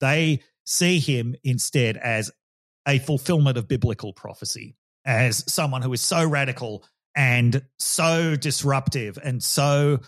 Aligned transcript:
They 0.00 0.40
see 0.64 0.98
him 0.98 1.34
instead 1.44 1.96
as 1.96 2.30
a 2.86 2.98
fulfillment 2.98 3.58
of 3.58 3.68
biblical 3.68 4.12
prophecy, 4.12 4.76
as 5.04 5.50
someone 5.52 5.82
who 5.82 5.92
is 5.92 6.00
so 6.00 6.26
radical 6.26 6.84
and 7.14 7.64
so 7.78 8.36
disruptive 8.36 9.18
and 9.22 9.42
so 9.42 10.00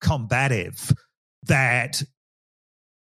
combative 0.00 0.92
that 1.44 2.02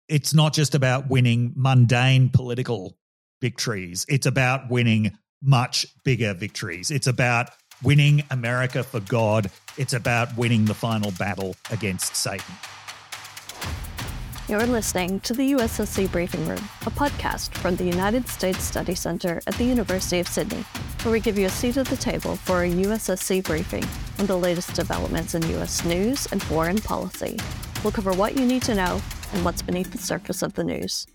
it's 0.09 0.35
not 0.35 0.53
just 0.53 0.75
about 0.75 1.09
winning 1.09 1.53
mundane 1.57 2.29
political 2.29 2.97
victories, 3.41 4.07
it's 4.09 4.27
about 4.27 4.71
winning 4.71 5.13
much 5.43 5.87
bigger 6.05 6.33
victories. 6.33 6.91
It's 6.91 7.07
about 7.07 7.51
winning 7.83 8.23
America 8.31 8.83
for 8.83 9.01
God, 9.01 9.51
it's 9.77 9.93
about 9.93 10.37
winning 10.37 10.65
the 10.65 10.75
final 10.75 11.11
battle 11.13 11.57
against 11.71 12.17
Satan. 12.17 12.55
You're 14.49 14.65
listening 14.65 15.19
to 15.21 15.33
the 15.33 15.55
USSC 15.55 16.13
Briefing 16.13 16.47
Room, 16.47 16.63
a 16.83 16.91
podcast 16.91 17.53
from 17.55 17.75
the 17.75 17.83
United 17.83 18.29
States 18.29 18.63
Study 18.63 18.95
Center 18.95 19.43
at 19.49 19.55
the 19.55 19.65
University 19.65 20.21
of 20.21 20.29
Sydney, 20.29 20.61
where 21.03 21.11
we 21.11 21.19
give 21.19 21.37
you 21.37 21.47
a 21.47 21.51
seat 21.51 21.77
at 21.77 21.87
the 21.87 21.97
table 21.97 22.37
for 22.37 22.63
a 22.63 22.71
USSC 22.71 23.43
briefing 23.43 23.85
on 24.21 24.27
the 24.27 24.39
latest 24.39 24.73
developments 24.75 25.35
in 25.35 25.43
US 25.59 25.85
news 25.85 26.27
and 26.31 26.41
foreign 26.41 26.79
policy. 26.79 27.41
We'll 27.83 27.91
cover 27.91 28.13
what 28.13 28.39
you 28.39 28.47
need 28.47 28.63
to 28.63 28.77
know 28.77 29.03
and 29.33 29.45
what's 29.45 29.63
beneath 29.63 29.91
the 29.91 29.99
surface 29.99 30.43
of 30.43 30.55
the 30.55 30.63
news. 30.63 31.09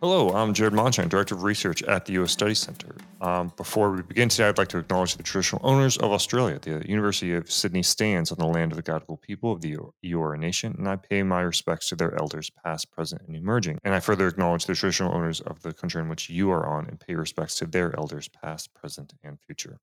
Hello, 0.00 0.30
I'm 0.30 0.52
Jared 0.52 0.74
Mondschein, 0.74 1.08
Director 1.08 1.36
of 1.36 1.44
Research 1.44 1.80
at 1.84 2.06
the 2.06 2.14
U.S. 2.14 2.32
Study 2.32 2.56
Center. 2.56 2.96
Um, 3.20 3.50
before 3.56 3.92
we 3.92 4.02
begin 4.02 4.28
today, 4.28 4.48
I'd 4.48 4.58
like 4.58 4.68
to 4.68 4.78
acknowledge 4.78 5.16
the 5.16 5.22
traditional 5.22 5.62
owners 5.64 5.96
of 5.96 6.12
Australia. 6.12 6.58
The 6.60 6.86
University 6.86 7.34
of 7.34 7.50
Sydney 7.50 7.82
stands 7.82 8.30
on 8.30 8.38
the 8.38 8.46
land 8.46 8.72
of 8.72 8.76
the 8.76 8.82
Gadigal 8.82 9.20
people 9.22 9.52
of 9.52 9.62
the 9.62 9.78
Eora 10.04 10.38
Nation, 10.38 10.74
and 10.78 10.86
I 10.86 10.96
pay 10.96 11.22
my 11.22 11.40
respects 11.40 11.88
to 11.88 11.96
their 11.96 12.14
elders, 12.18 12.50
past, 12.50 12.90
present, 12.90 13.22
and 13.26 13.34
emerging. 13.34 13.78
And 13.84 13.94
I 13.94 14.00
further 14.00 14.28
acknowledge 14.28 14.66
the 14.66 14.74
traditional 14.74 15.14
owners 15.14 15.40
of 15.40 15.62
the 15.62 15.72
country 15.72 16.02
in 16.02 16.10
which 16.10 16.28
you 16.28 16.50
are 16.50 16.66
on 16.66 16.86
and 16.88 17.00
pay 17.00 17.14
respects 17.14 17.54
to 17.56 17.66
their 17.66 17.96
elders, 17.96 18.28
past, 18.28 18.74
present, 18.74 19.14
and 19.24 19.38
future. 19.40 19.78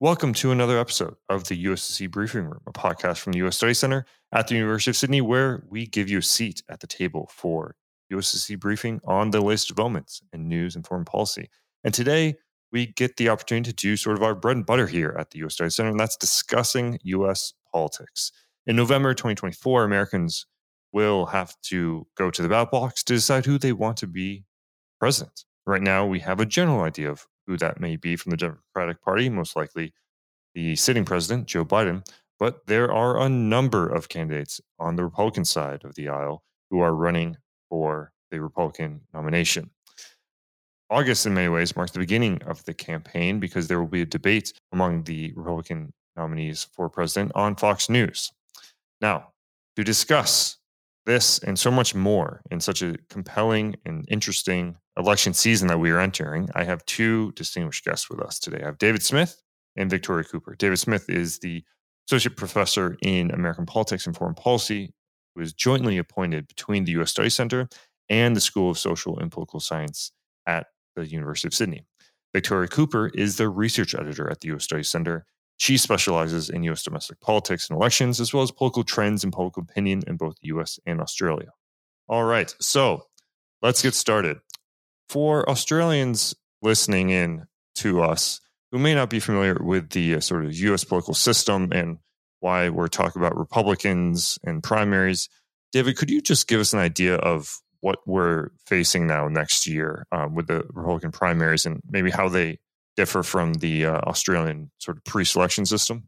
Welcome 0.00 0.34
to 0.34 0.50
another 0.50 0.78
episode 0.78 1.14
of 1.28 1.46
the 1.46 1.66
USSC 1.66 2.10
Briefing 2.10 2.46
Room, 2.46 2.60
a 2.66 2.72
podcast 2.72 3.18
from 3.18 3.34
the 3.34 3.38
U.S. 3.38 3.56
Study 3.56 3.74
Center 3.74 4.04
at 4.32 4.48
the 4.48 4.56
University 4.56 4.90
of 4.90 4.96
Sydney, 4.96 5.20
where 5.20 5.62
we 5.68 5.86
give 5.86 6.10
you 6.10 6.18
a 6.18 6.22
seat 6.22 6.64
at 6.68 6.80
the 6.80 6.88
table 6.88 7.30
for 7.32 7.76
USSC 8.12 8.58
briefing 8.58 9.00
on 9.04 9.30
the 9.30 9.40
latest 9.40 9.68
developments 9.68 10.22
in 10.32 10.48
news 10.48 10.74
and 10.74 10.84
foreign 10.84 11.04
policy. 11.04 11.48
And 11.84 11.92
today 11.92 12.36
we 12.74 12.86
get 12.86 13.16
the 13.16 13.28
opportunity 13.28 13.70
to 13.70 13.76
do 13.76 13.96
sort 13.96 14.16
of 14.16 14.22
our 14.24 14.34
bread 14.34 14.56
and 14.56 14.66
butter 14.66 14.88
here 14.88 15.14
at 15.16 15.30
the 15.30 15.38
US 15.44 15.54
Study 15.54 15.70
Center, 15.70 15.90
and 15.90 16.00
that's 16.00 16.16
discussing 16.16 16.98
US 17.04 17.54
politics. 17.72 18.32
In 18.66 18.74
November 18.74 19.14
2024, 19.14 19.84
Americans 19.84 20.46
will 20.92 21.26
have 21.26 21.54
to 21.62 22.06
go 22.16 22.32
to 22.32 22.42
the 22.42 22.48
ballot 22.48 22.72
box 22.72 23.04
to 23.04 23.14
decide 23.14 23.46
who 23.46 23.58
they 23.58 23.72
want 23.72 23.96
to 23.98 24.08
be 24.08 24.44
president. 24.98 25.44
Right 25.64 25.82
now, 25.82 26.04
we 26.04 26.18
have 26.20 26.40
a 26.40 26.46
general 26.46 26.82
idea 26.82 27.10
of 27.10 27.26
who 27.46 27.56
that 27.58 27.80
may 27.80 27.94
be 27.94 28.16
from 28.16 28.30
the 28.30 28.36
Democratic 28.36 29.00
Party, 29.02 29.28
most 29.28 29.54
likely 29.54 29.92
the 30.54 30.74
sitting 30.74 31.04
president, 31.04 31.46
Joe 31.46 31.64
Biden. 31.64 32.04
But 32.40 32.66
there 32.66 32.92
are 32.92 33.20
a 33.20 33.28
number 33.28 33.88
of 33.88 34.08
candidates 34.08 34.60
on 34.80 34.96
the 34.96 35.04
Republican 35.04 35.44
side 35.44 35.84
of 35.84 35.94
the 35.94 36.08
aisle 36.08 36.42
who 36.70 36.80
are 36.80 36.94
running 36.94 37.36
for 37.68 38.12
the 38.32 38.40
Republican 38.40 39.02
nomination. 39.12 39.70
August, 40.90 41.26
in 41.26 41.34
many 41.34 41.48
ways, 41.48 41.76
marks 41.76 41.92
the 41.92 41.98
beginning 41.98 42.40
of 42.46 42.64
the 42.64 42.74
campaign 42.74 43.40
because 43.40 43.68
there 43.68 43.80
will 43.80 43.88
be 43.88 44.02
a 44.02 44.06
debate 44.06 44.52
among 44.72 45.04
the 45.04 45.32
Republican 45.34 45.92
nominees 46.16 46.68
for 46.72 46.88
president 46.88 47.32
on 47.34 47.56
Fox 47.56 47.88
News. 47.88 48.32
Now, 49.00 49.32
to 49.76 49.84
discuss 49.84 50.58
this 51.06 51.38
and 51.40 51.58
so 51.58 51.70
much 51.70 51.94
more 51.94 52.42
in 52.50 52.60
such 52.60 52.82
a 52.82 52.96
compelling 53.10 53.76
and 53.84 54.04
interesting 54.08 54.76
election 54.96 55.34
season 55.34 55.68
that 55.68 55.80
we 55.80 55.90
are 55.90 56.00
entering, 56.00 56.48
I 56.54 56.64
have 56.64 56.84
two 56.86 57.32
distinguished 57.32 57.84
guests 57.84 58.08
with 58.08 58.20
us 58.20 58.38
today. 58.38 58.62
I 58.62 58.66
have 58.66 58.78
David 58.78 59.02
Smith 59.02 59.42
and 59.76 59.90
Victoria 59.90 60.24
Cooper. 60.24 60.54
David 60.54 60.78
Smith 60.78 61.10
is 61.10 61.38
the 61.38 61.64
Associate 62.08 62.36
Professor 62.36 62.96
in 63.02 63.30
American 63.30 63.66
Politics 63.66 64.06
and 64.06 64.16
Foreign 64.16 64.34
Policy 64.34 64.92
was 65.36 65.52
jointly 65.52 65.98
appointed 65.98 66.46
between 66.46 66.84
the 66.84 66.92
U.S. 66.92 67.10
Study 67.10 67.30
Center 67.30 67.68
and 68.08 68.36
the 68.36 68.40
School 68.40 68.70
of 68.70 68.78
Social 68.78 69.18
and 69.18 69.32
Political 69.32 69.60
Science 69.60 70.12
at 70.46 70.66
the 70.94 71.06
University 71.06 71.48
of 71.48 71.54
Sydney. 71.54 71.84
Victoria 72.32 72.68
Cooper 72.68 73.10
is 73.14 73.36
the 73.36 73.48
research 73.48 73.94
editor 73.94 74.30
at 74.30 74.40
the 74.40 74.48
U.S. 74.48 74.64
Studies 74.64 74.90
Center. 74.90 75.24
She 75.56 75.76
specializes 75.76 76.50
in 76.50 76.64
U.S. 76.64 76.82
domestic 76.82 77.20
politics 77.20 77.68
and 77.68 77.76
elections, 77.76 78.20
as 78.20 78.34
well 78.34 78.42
as 78.42 78.50
political 78.50 78.82
trends 78.82 79.22
and 79.22 79.32
public 79.32 79.56
opinion 79.56 80.02
in 80.06 80.16
both 80.16 80.36
the 80.40 80.48
U.S. 80.48 80.80
and 80.84 81.00
Australia. 81.00 81.50
All 82.08 82.24
right, 82.24 82.52
so 82.60 83.06
let's 83.62 83.82
get 83.82 83.94
started. 83.94 84.38
For 85.08 85.48
Australians 85.48 86.34
listening 86.60 87.10
in 87.10 87.46
to 87.76 88.02
us 88.02 88.40
who 88.72 88.78
may 88.78 88.94
not 88.94 89.08
be 89.08 89.20
familiar 89.20 89.56
with 89.60 89.90
the 89.90 90.16
uh, 90.16 90.20
sort 90.20 90.44
of 90.44 90.52
U.S. 90.52 90.82
political 90.82 91.14
system 91.14 91.68
and 91.72 91.98
why 92.40 92.68
we're 92.68 92.88
talking 92.88 93.22
about 93.22 93.38
Republicans 93.38 94.38
and 94.42 94.62
primaries. 94.62 95.28
David, 95.72 95.96
could 95.96 96.10
you 96.10 96.20
just 96.20 96.48
give 96.48 96.60
us 96.60 96.72
an 96.72 96.80
idea 96.80 97.14
of 97.14 97.60
what 97.84 97.98
we're 98.06 98.48
facing 98.64 99.06
now 99.06 99.28
next 99.28 99.66
year 99.66 100.06
um, 100.10 100.34
with 100.34 100.46
the 100.46 100.64
Republican 100.72 101.12
primaries 101.12 101.66
and 101.66 101.82
maybe 101.86 102.10
how 102.10 102.30
they 102.30 102.58
differ 102.96 103.22
from 103.22 103.52
the 103.52 103.84
uh, 103.84 103.98
Australian 104.06 104.70
sort 104.78 104.96
of 104.96 105.04
pre 105.04 105.22
selection 105.22 105.66
system? 105.66 106.04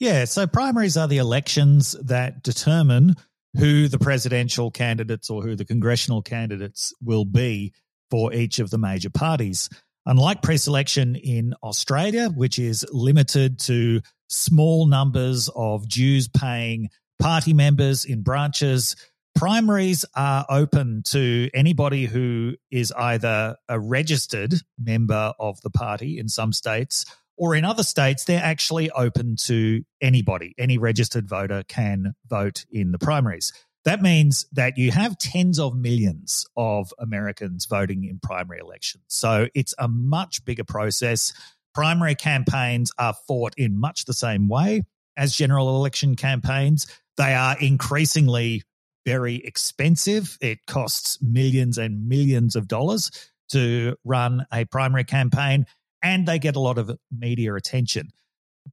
Yeah, 0.00 0.24
so 0.24 0.46
primaries 0.46 0.96
are 0.96 1.06
the 1.06 1.18
elections 1.18 1.92
that 2.02 2.42
determine 2.42 3.14
who 3.58 3.88
the 3.88 3.98
presidential 3.98 4.70
candidates 4.70 5.28
or 5.28 5.42
who 5.42 5.54
the 5.54 5.66
congressional 5.66 6.22
candidates 6.22 6.94
will 7.02 7.26
be 7.26 7.74
for 8.10 8.32
each 8.32 8.58
of 8.58 8.70
the 8.70 8.78
major 8.78 9.10
parties. 9.10 9.68
Unlike 10.06 10.40
pre 10.40 10.56
selection 10.56 11.14
in 11.14 11.52
Australia, 11.62 12.30
which 12.30 12.58
is 12.58 12.86
limited 12.90 13.58
to 13.60 14.00
small 14.30 14.86
numbers 14.86 15.50
of 15.54 15.86
dues 15.90 16.26
paying 16.26 16.88
party 17.18 17.52
members 17.52 18.06
in 18.06 18.22
branches. 18.22 18.96
Primaries 19.38 20.04
are 20.16 20.44
open 20.48 21.02
to 21.06 21.48
anybody 21.54 22.06
who 22.06 22.56
is 22.72 22.92
either 22.92 23.54
a 23.68 23.78
registered 23.78 24.54
member 24.76 25.32
of 25.38 25.60
the 25.60 25.70
party 25.70 26.18
in 26.18 26.28
some 26.28 26.52
states, 26.52 27.04
or 27.36 27.54
in 27.54 27.64
other 27.64 27.84
states, 27.84 28.24
they're 28.24 28.42
actually 28.42 28.90
open 28.90 29.36
to 29.44 29.84
anybody. 30.00 30.54
Any 30.58 30.76
registered 30.76 31.28
voter 31.28 31.62
can 31.68 32.14
vote 32.28 32.66
in 32.70 32.90
the 32.90 32.98
primaries. 32.98 33.52
That 33.84 34.02
means 34.02 34.44
that 34.52 34.76
you 34.76 34.90
have 34.90 35.18
tens 35.18 35.60
of 35.60 35.76
millions 35.76 36.44
of 36.56 36.92
Americans 36.98 37.66
voting 37.66 38.02
in 38.02 38.18
primary 38.20 38.58
elections. 38.58 39.04
So 39.06 39.46
it's 39.54 39.72
a 39.78 39.86
much 39.86 40.44
bigger 40.44 40.64
process 40.64 41.32
Primary 41.78 42.16
campaigns 42.16 42.90
are 42.98 43.14
fought 43.28 43.54
in 43.56 43.78
much 43.78 44.04
the 44.04 44.12
same 44.12 44.48
way 44.48 44.82
as 45.16 45.32
general 45.32 45.76
election 45.76 46.16
campaigns. 46.16 46.88
They 47.16 47.34
are 47.34 47.56
increasingly 47.56 48.62
very 49.08 49.36
expensive. 49.36 50.36
It 50.42 50.66
costs 50.66 51.16
millions 51.22 51.78
and 51.78 52.08
millions 52.08 52.56
of 52.56 52.68
dollars 52.68 53.10
to 53.52 53.96
run 54.04 54.44
a 54.52 54.66
primary 54.66 55.04
campaign, 55.04 55.64
and 56.02 56.28
they 56.28 56.38
get 56.38 56.56
a 56.56 56.60
lot 56.60 56.76
of 56.76 56.90
media 57.10 57.54
attention. 57.54 58.10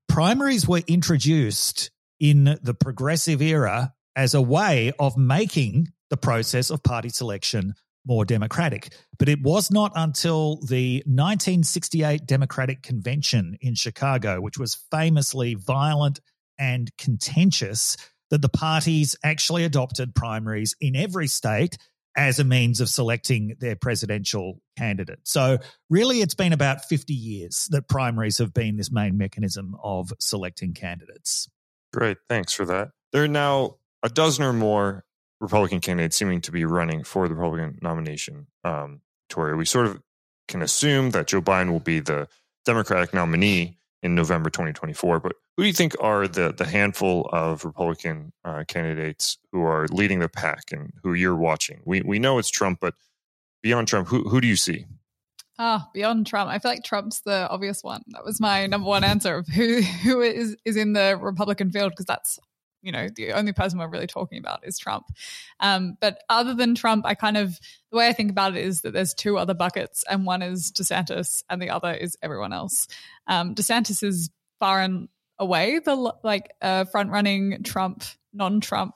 Primaries 0.09 0.67
were 0.67 0.81
introduced 0.87 1.89
in 2.19 2.59
the 2.61 2.73
progressive 2.73 3.41
era 3.41 3.93
as 4.17 4.33
a 4.33 4.41
way 4.41 4.91
of 4.99 5.15
making 5.15 5.87
the 6.09 6.17
process 6.17 6.69
of 6.69 6.83
party 6.83 7.07
selection 7.07 7.73
more 8.05 8.25
democratic. 8.25 8.93
But 9.17 9.29
it 9.29 9.41
was 9.41 9.71
not 9.71 9.93
until 9.95 10.57
the 10.57 10.97
1968 11.05 12.25
Democratic 12.25 12.83
Convention 12.83 13.57
in 13.61 13.73
Chicago, 13.73 14.41
which 14.41 14.57
was 14.57 14.83
famously 14.91 15.55
violent 15.55 16.19
and 16.59 16.91
contentious, 16.97 17.95
that 18.35 18.41
the 18.41 18.49
parties 18.49 19.15
actually 19.23 19.63
adopted 19.63 20.13
primaries 20.13 20.75
in 20.81 20.93
every 20.93 21.25
state 21.25 21.77
as 22.17 22.37
a 22.37 22.43
means 22.43 22.81
of 22.81 22.89
selecting 22.89 23.55
their 23.61 23.77
presidential 23.77 24.59
candidate. 24.77 25.19
So, 25.23 25.59
really, 25.89 26.19
it's 26.19 26.35
been 26.35 26.51
about 26.51 26.83
50 26.83 27.13
years 27.13 27.69
that 27.71 27.87
primaries 27.87 28.39
have 28.39 28.53
been 28.53 28.75
this 28.75 28.91
main 28.91 29.17
mechanism 29.17 29.77
of 29.81 30.11
selecting 30.19 30.73
candidates. 30.73 31.47
Great. 31.93 32.17
Thanks 32.27 32.51
for 32.51 32.65
that. 32.65 32.89
There 33.13 33.23
are 33.23 33.29
now 33.29 33.77
a 34.03 34.09
dozen 34.09 34.43
or 34.43 34.51
more 34.51 35.05
Republican 35.39 35.79
candidates 35.79 36.17
seeming 36.17 36.41
to 36.41 36.51
be 36.51 36.65
running 36.65 37.05
for 37.05 37.29
the 37.29 37.35
Republican 37.35 37.79
nomination. 37.81 38.47
Um, 38.65 38.99
Toria, 39.29 39.55
we 39.55 39.63
sort 39.63 39.85
of 39.85 40.01
can 40.49 40.61
assume 40.61 41.11
that 41.11 41.27
Joe 41.27 41.41
Biden 41.41 41.71
will 41.71 41.79
be 41.79 42.01
the 42.01 42.27
Democratic 42.65 43.13
nominee 43.13 43.77
in 44.05 44.13
November 44.13 44.51
2024. 44.51 45.19
But 45.19 45.33
who 45.57 45.63
do 45.63 45.67
you 45.67 45.73
think 45.73 45.95
are 45.99 46.27
the 46.27 46.53
the 46.53 46.65
handful 46.65 47.27
of 47.33 47.65
Republican 47.65 48.31
uh, 48.45 48.63
candidates 48.67 49.37
who 49.51 49.63
are 49.63 49.87
leading 49.91 50.19
the 50.19 50.29
pack 50.29 50.71
and 50.71 50.93
who 51.03 51.13
you're 51.13 51.35
watching? 51.35 51.81
We 51.85 52.01
we 52.01 52.19
know 52.19 52.37
it's 52.37 52.51
Trump, 52.51 52.79
but 52.79 52.93
beyond 53.63 53.87
Trump, 53.87 54.07
who 54.07 54.29
who 54.29 54.39
do 54.39 54.47
you 54.47 54.55
see? 54.55 54.85
Ah, 55.57 55.89
beyond 55.93 56.27
Trump, 56.27 56.51
I 56.51 56.59
feel 56.59 56.71
like 56.71 56.83
Trump's 56.83 57.21
the 57.21 57.49
obvious 57.49 57.81
one. 57.81 58.03
That 58.09 58.23
was 58.23 58.39
my 58.39 58.67
number 58.67 58.87
one 58.87 59.03
answer 59.03 59.37
of 59.37 59.47
who 59.47 59.81
who 60.03 60.21
is 60.21 60.55
is 60.65 60.75
in 60.75 60.93
the 60.93 61.17
Republican 61.19 61.71
field 61.71 61.91
because 61.91 62.05
that's 62.05 62.37
you 62.85 62.91
know, 62.91 63.09
the 63.13 63.33
only 63.33 63.51
person 63.51 63.79
we're 63.79 63.89
really 63.89 64.07
talking 64.07 64.37
about 64.37 64.65
is 64.65 64.77
Trump. 64.77 65.07
Um, 65.59 65.97
but 65.99 66.19
other 66.29 66.53
than 66.53 66.75
Trump, 66.75 67.05
I 67.05 67.15
kind 67.15 67.35
of, 67.35 67.59
the 67.91 67.97
way 67.97 68.07
I 68.07 68.13
think 68.13 68.29
about 68.29 68.55
it 68.55 68.63
is 68.63 68.81
that 68.81 68.93
there's 68.93 69.13
two 69.13 69.37
other 69.37 69.55
buckets, 69.55 70.03
and 70.09 70.25
one 70.25 70.43
is 70.43 70.71
DeSantis, 70.71 71.43
and 71.49 71.61
the 71.61 71.71
other 71.71 71.91
is 71.91 72.15
everyone 72.21 72.53
else. 72.53 72.87
Um, 73.27 73.55
DeSantis 73.55 74.03
is 74.03 74.29
far 74.59 74.81
and 74.81 75.09
away 75.39 75.79
the 75.83 75.95
like 76.23 76.51
uh, 76.61 76.85
front 76.85 77.09
running 77.09 77.63
Trump, 77.63 78.03
non 78.31 78.61
Trump 78.61 78.95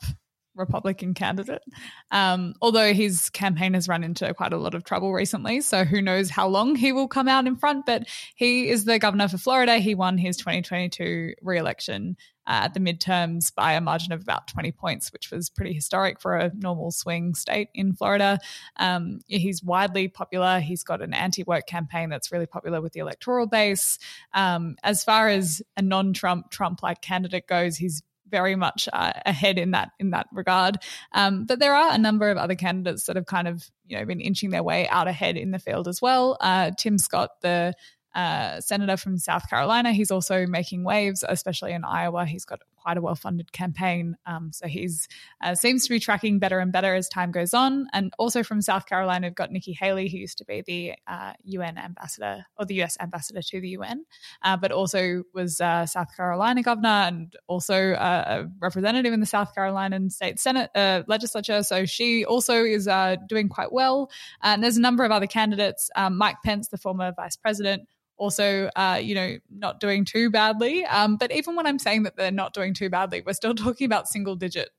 Republican 0.60 1.14
candidate. 1.14 1.64
Um, 2.12 2.54
although 2.62 2.94
his 2.94 3.30
campaign 3.30 3.74
has 3.74 3.88
run 3.88 4.04
into 4.04 4.32
quite 4.34 4.54
a 4.54 4.58
lot 4.58 4.76
of 4.76 4.84
trouble 4.84 5.14
recently. 5.14 5.62
So 5.62 5.84
who 5.84 6.02
knows 6.02 6.30
how 6.30 6.48
long 6.48 6.76
he 6.76 6.92
will 6.92 7.08
come 7.08 7.28
out 7.28 7.48
in 7.48 7.56
front. 7.56 7.86
But 7.86 8.08
he 8.36 8.70
is 8.70 8.86
the 8.86 9.00
governor 9.00 9.28
for 9.28 9.38
Florida. 9.38 9.78
He 9.78 9.96
won 9.96 10.18
his 10.18 10.38
2022 10.38 11.36
reelection 11.42 12.18
uh, 12.50 12.66
at 12.66 12.74
the 12.74 12.80
midterms 12.80 13.54
by 13.54 13.74
a 13.74 13.82
margin 13.82 14.12
of 14.12 14.22
about 14.22 14.48
20 14.48 14.72
points, 14.72 15.14
which 15.14 15.30
was 15.30 15.50
pretty 15.52 15.72
historic 15.72 16.20
for 16.20 16.36
a 16.36 16.52
normal 16.56 16.90
swing 16.90 17.36
state 17.36 17.70
in 17.76 17.94
Florida. 17.94 18.40
Um, 18.78 19.20
he's 19.28 19.64
widely 19.64 20.08
popular. 20.08 20.60
He's 20.60 20.84
got 20.84 21.04
an 21.04 21.14
anti 21.14 21.44
woke 21.44 21.68
campaign 21.68 22.10
that's 22.10 22.32
really 22.32 22.48
popular 22.48 22.82
with 22.82 22.94
the 22.94 23.02
electoral 23.02 23.46
base. 23.46 24.00
Um, 24.34 24.78
as 24.84 25.04
far 25.04 25.30
as 25.30 25.62
a 25.78 25.84
non 25.84 26.12
Trump, 26.14 26.50
Trump 26.50 26.82
like 26.82 27.02
candidate 27.02 27.46
goes, 27.46 27.78
he's 27.78 28.02
very 28.30 28.56
much 28.56 28.88
uh, 28.92 29.14
ahead 29.26 29.58
in 29.58 29.72
that 29.72 29.92
in 30.00 30.12
that 30.12 30.28
regard. 30.32 30.78
Um, 31.14 31.46
but 31.46 31.60
there 31.60 31.74
are 31.74 31.94
a 31.94 31.98
number 31.98 32.30
of 32.30 32.38
other 32.38 32.56
candidates 32.56 33.06
that 33.06 33.16
have 33.16 33.26
kind 33.26 33.48
of 33.48 33.70
you 33.88 33.98
know 33.98 34.06
been 34.06 34.22
inching 34.22 34.50
their 34.50 34.64
way 34.64 34.88
out 34.88 35.08
ahead 35.08 35.38
in 35.38 35.52
the 35.52 35.60
field 35.60 35.88
as 35.88 36.02
well. 36.02 36.38
Uh, 36.40 36.72
Tim 36.78 36.98
Scott, 36.98 37.32
the 37.42 37.74
uh, 38.16 38.60
senator 38.62 38.98
from 38.98 39.18
South 39.18 39.50
Carolina. 39.50 39.94
He's 39.94 40.12
also 40.12 40.46
making 40.48 40.84
waves, 40.84 41.24
especially 41.28 41.74
in 41.74 41.84
Iowa. 41.84 42.26
He's 42.26 42.46
got 42.46 42.62
quite 42.82 42.98
a 42.98 43.02
well-funded 43.02 43.52
campaign, 43.52 44.16
um, 44.26 44.52
so 44.54 44.68
he's 44.68 45.08
uh, 45.42 45.56
seems 45.56 45.84
to 45.84 45.90
be 45.90 46.00
tracking 46.00 46.40
better 46.40 46.60
and 46.60 46.72
better 46.72 46.96
as 46.96 47.10
time 47.10 47.32
goes 47.32 47.54
on. 47.54 47.88
And 47.94 48.14
also 48.18 48.44
from 48.44 48.62
South 48.62 48.86
Carolina, 48.86 49.28
we've 49.28 49.36
got 49.36 49.52
Nikki 49.52 49.74
Haley, 49.74 50.10
who 50.10 50.18
used 50.18 50.38
to 50.40 50.46
be 50.46 50.64
the 50.66 50.94
uh, 51.08 51.34
UN 51.44 51.78
ambassador 51.78 52.46
or 52.58 52.66
the 52.66 52.82
US 52.84 52.98
ambassador 53.00 53.42
to 53.42 53.62
the 53.62 53.70
UN, 53.70 54.06
uh, 54.44 54.58
but 54.58 54.72
also 54.72 55.24
was 55.34 55.62
uh, 55.62 55.86
South 55.86 56.16
Carolina 56.16 56.64
governor 56.64 56.90
and 56.90 57.36
also 57.48 57.92
uh, 57.94 58.24
a 58.28 58.48
representative 58.60 59.14
in 59.14 59.20
the 59.20 59.26
South 59.26 59.54
Carolina 59.54 60.00
State 60.10 60.40
Senate 60.40 60.70
legislature. 61.08 61.64
So 61.64 61.86
she 61.86 62.26
also 62.26 62.64
is 62.64 62.88
doing 63.28 63.50
quite 63.50 63.72
well. 63.72 64.10
And 64.42 64.64
there's 64.64 64.78
a 64.78 64.82
number 64.82 65.04
of 65.04 65.12
other 65.12 65.28
candidates. 65.28 65.90
Um, 65.96 66.18
Mike 66.18 66.38
Pence, 66.44 66.70
the 66.70 66.78
former 66.78 67.12
vice 67.16 67.36
president 67.36 67.88
also, 68.20 68.70
uh, 68.76 69.00
you 69.02 69.16
know, 69.16 69.38
not 69.50 69.80
doing 69.80 70.06
too 70.06 70.30
badly. 70.30 70.86
Um, 70.86 71.16
but 71.16 71.32
even 71.32 71.56
when 71.56 71.66
I'm 71.66 71.80
saying 71.80 72.04
that 72.04 72.18
they're 72.18 72.32
not 72.32 72.54
doing 72.54 72.74
too 72.74 72.90
badly, 72.90 73.24
we're 73.26 73.34
still 73.34 73.56
talking 73.56 73.86
about 73.86 74.08
single 74.08 74.36
digit 74.36 74.70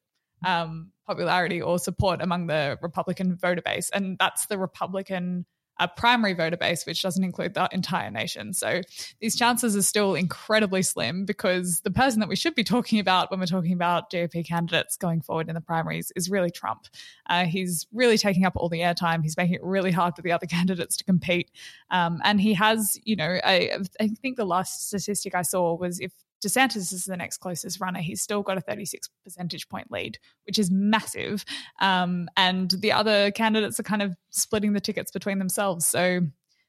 um, 0.47 0.93
popularity 1.07 1.61
or 1.61 1.79
support 1.79 2.23
among 2.23 2.47
the 2.47 2.79
Republican 2.83 3.37
voter 3.37 3.63
base. 3.63 3.91
And 3.93 4.17
that's 4.19 4.47
the 4.47 4.59
Republican 4.59 5.47
a 5.81 5.89
primary 5.89 6.35
voter 6.35 6.59
base, 6.59 6.85
which 6.85 7.03
doesn't 7.03 7.25
include 7.25 7.55
the 7.55 7.69
entire 7.73 8.11
nation. 8.11 8.53
So 8.53 8.83
these 9.21 9.35
chances 9.35 9.75
are 9.77 9.83
still 9.83 10.15
incredibly 10.15 10.83
slim 10.83 11.25
because 11.25 11.81
the 11.81 11.91
person 11.91 12.21
that 12.21 12.29
we 12.29 12.37
should 12.37 12.55
be 12.55 12.63
talking 12.63 13.01
about 13.01 13.31
when 13.31 13.41
we're 13.41 13.47
talking 13.47 13.73
about 13.73 14.11
GOP 14.11 14.47
candidates 14.47 14.97
going 14.97 15.23
forward 15.23 15.49
in 15.49 15.55
the 15.55 15.61
primaries 15.61 16.13
is 16.15 16.31
really 16.31 16.51
Trump. 16.51 16.87
Uh, 17.29 17.47
he's 17.47 17.87
really 17.93 18.19
taking 18.19 18.45
up 18.45 18.53
all 18.57 18.69
the 18.69 18.81
airtime. 18.81 19.23
He's 19.23 19.39
making 19.39 19.55
it 19.55 19.65
really 19.65 19.91
hard 19.91 20.15
for 20.15 20.23
the 20.23 20.33
other 20.33 20.47
candidates 20.51 20.97
to 20.99 21.05
compete. 21.05 21.51
Um, 21.91 22.21
and 22.25 22.41
he 22.41 22.55
has, 22.55 22.99
you 23.03 23.17
know, 23.17 23.41
I, 23.43 23.79
I 23.99 24.09
think 24.09 24.37
the 24.37 24.45
last 24.45 24.89
statistic 24.89 25.35
I 25.35 25.43
saw 25.43 25.75
was 25.75 25.99
if 25.99 26.13
DeSantis 26.45 26.93
is 26.93 27.05
the 27.05 27.17
next 27.17 27.39
closest 27.39 27.81
runner. 27.81 28.01
He's 28.01 28.23
still 28.23 28.43
got 28.43 28.59
a 28.59 28.61
36 28.61 29.09
percentage 29.25 29.69
point 29.69 29.91
lead, 29.91 30.19
which 30.47 30.59
is 30.59 30.71
massive. 30.71 31.45
Um, 31.81 32.29
and 32.37 32.71
the 32.71 32.93
other 32.93 33.31
candidates 33.31 33.79
are 33.79 33.85
kind 33.85 34.03
of 34.03 34.17
splitting 34.31 34.73
the 34.73 34.81
tickets 34.81 35.11
between 35.11 35.39
themselves. 35.39 35.87
So 35.87 36.21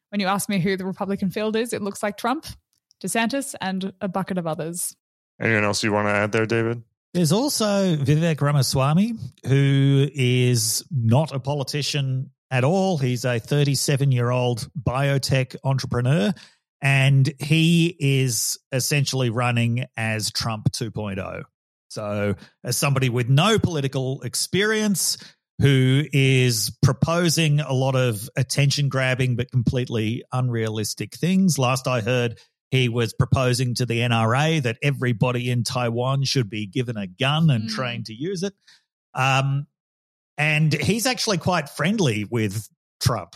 when 0.10 0.20
you 0.20 0.28
ask 0.28 0.50
me 0.50 0.60
who 0.60 0.76
the 0.76 0.86
Republican 0.86 1.32
field 1.32 1.56
is, 1.56 1.74
it 1.74 1.82
looks 1.82 2.04
like 2.04 2.18
Trump, 2.18 2.46
DeSantis, 3.04 3.56
and 3.62 3.94
a 4.02 4.08
bucket 4.08 4.38
of 4.38 4.46
others. 4.46 4.96
Anyone 5.40 5.64
else 5.64 5.84
you 5.84 5.92
want 5.92 6.08
to 6.08 6.14
add 6.14 6.32
there, 6.32 6.46
David? 6.46 6.84
There's 7.14 7.32
also 7.32 7.96
Vivek 7.96 8.40
Ramaswamy, 8.40 9.14
who 9.46 10.08
is 10.14 10.86
not 10.92 11.34
a 11.34 11.40
politician 11.40 12.32
at 12.50 12.64
all. 12.64 12.98
He's 12.98 13.26
a 13.26 13.40
37 13.40 14.12
year 14.12 14.30
old 14.30 14.70
biotech 14.82 15.56
entrepreneur 15.64 16.34
and 16.82 17.32
he 17.40 17.96
is 18.00 18.58
essentially 18.72 19.30
running 19.30 19.86
as 19.96 20.32
Trump 20.32 20.72
2.0. 20.72 21.44
So, 21.90 22.36
as 22.64 22.78
somebody 22.78 23.10
with 23.10 23.30
no 23.30 23.60
political 23.60 24.22
experience, 24.22 25.18
who 25.62 26.04
is 26.12 26.76
proposing 26.82 27.60
a 27.60 27.72
lot 27.72 27.96
of 27.96 28.28
attention 28.36 28.90
grabbing 28.90 29.36
but 29.36 29.52
completely 29.52 30.24
unrealistic 30.34 31.14
things. 31.14 31.60
Last 31.60 31.88
I 31.88 32.02
heard, 32.02 32.40
he 32.72 32.90
was 32.90 33.14
proposing 33.14 33.76
to 33.76 33.86
the 33.86 34.00
NRA 34.00 34.64
that 34.64 34.78
everybody 34.82 35.52
in 35.52 35.64
Taiwan 35.64 36.24
should 36.24 36.50
be 36.50 36.66
given 36.66 36.98
a 36.98 37.06
gun 37.06 37.52
and 37.52 37.70
mm. 37.70 37.76
trained 37.76 38.08
to 38.08 38.14
use 38.14 38.42
it. 38.42 38.54
Um, 39.14 39.68
and 40.36 40.74
he's 40.74 41.06
actually 41.06 41.38
quite 41.38 41.70
friendly 41.70 42.24
with 42.24 42.68
Trump 43.00 43.36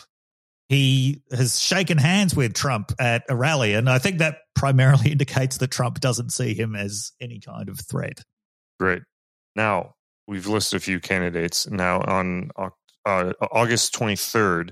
he 0.67 1.21
has 1.31 1.59
shaken 1.59 1.97
hands 1.97 2.35
with 2.35 2.53
Trump 2.53 2.91
at 2.99 3.23
a 3.29 3.35
rally. 3.35 3.73
And 3.73 3.89
I 3.89 3.99
think 3.99 4.17
that 4.19 4.37
primarily 4.55 5.11
indicates 5.11 5.57
that 5.57 5.71
Trump 5.71 5.99
doesn't 5.99 6.31
see 6.31 6.53
him 6.53 6.75
as 6.75 7.11
any 7.21 7.39
kind 7.39 7.69
of 7.69 7.79
threat. 7.79 8.21
Great. 8.79 9.03
Now, 9.55 9.93
we've 10.27 10.47
listed 10.47 10.77
a 10.77 10.79
few 10.79 10.99
candidates. 10.99 11.69
Now, 11.69 12.01
on 12.01 12.49
uh, 12.57 13.33
August 13.51 13.93
23rd, 13.93 14.71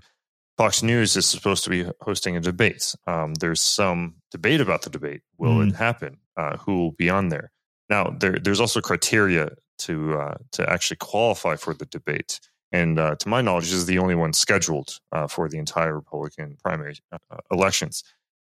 Fox 0.58 0.84
News 0.84 1.16
is 1.16 1.26
supposed 1.26 1.64
to 1.64 1.70
be 1.70 1.86
hosting 2.02 2.38
a 2.38 2.40
debate. 2.40 2.96
Um, 3.08 3.34
there's 3.36 3.62
some 3.62 4.16
debate 4.32 4.62
about 4.62 4.84
the 4.84 4.90
debate. 4.90 5.22
Will 5.38 5.58
mm. 5.58 5.70
it 5.70 5.76
happen? 5.76 6.18
Uh, 6.38 6.58
who 6.58 6.78
will 6.78 6.92
be 6.92 7.10
on 7.10 7.30
there? 7.30 7.52
Now, 7.90 8.16
there, 8.20 8.38
there's 8.40 8.60
also 8.60 8.82
criteria 8.82 9.52
to 9.80 10.14
uh, 10.14 10.36
to 10.54 10.70
actually 10.70 10.98
qualify 10.98 11.56
for 11.56 11.74
the 11.74 11.86
debate 11.86 12.40
and 12.74 13.00
uh, 13.00 13.16
to 13.16 13.30
my 13.30 13.42
knowledge, 13.42 13.72
is 13.72 13.86
the 13.86 14.00
only 14.00 14.16
one 14.16 14.34
scheduled 14.34 15.00
uh, 15.12 15.28
for 15.28 15.48
the 15.48 15.60
entire 15.60 15.96
Republican 15.96 16.58
primary 16.62 16.98
uh, 17.12 17.38
elections. 17.52 18.04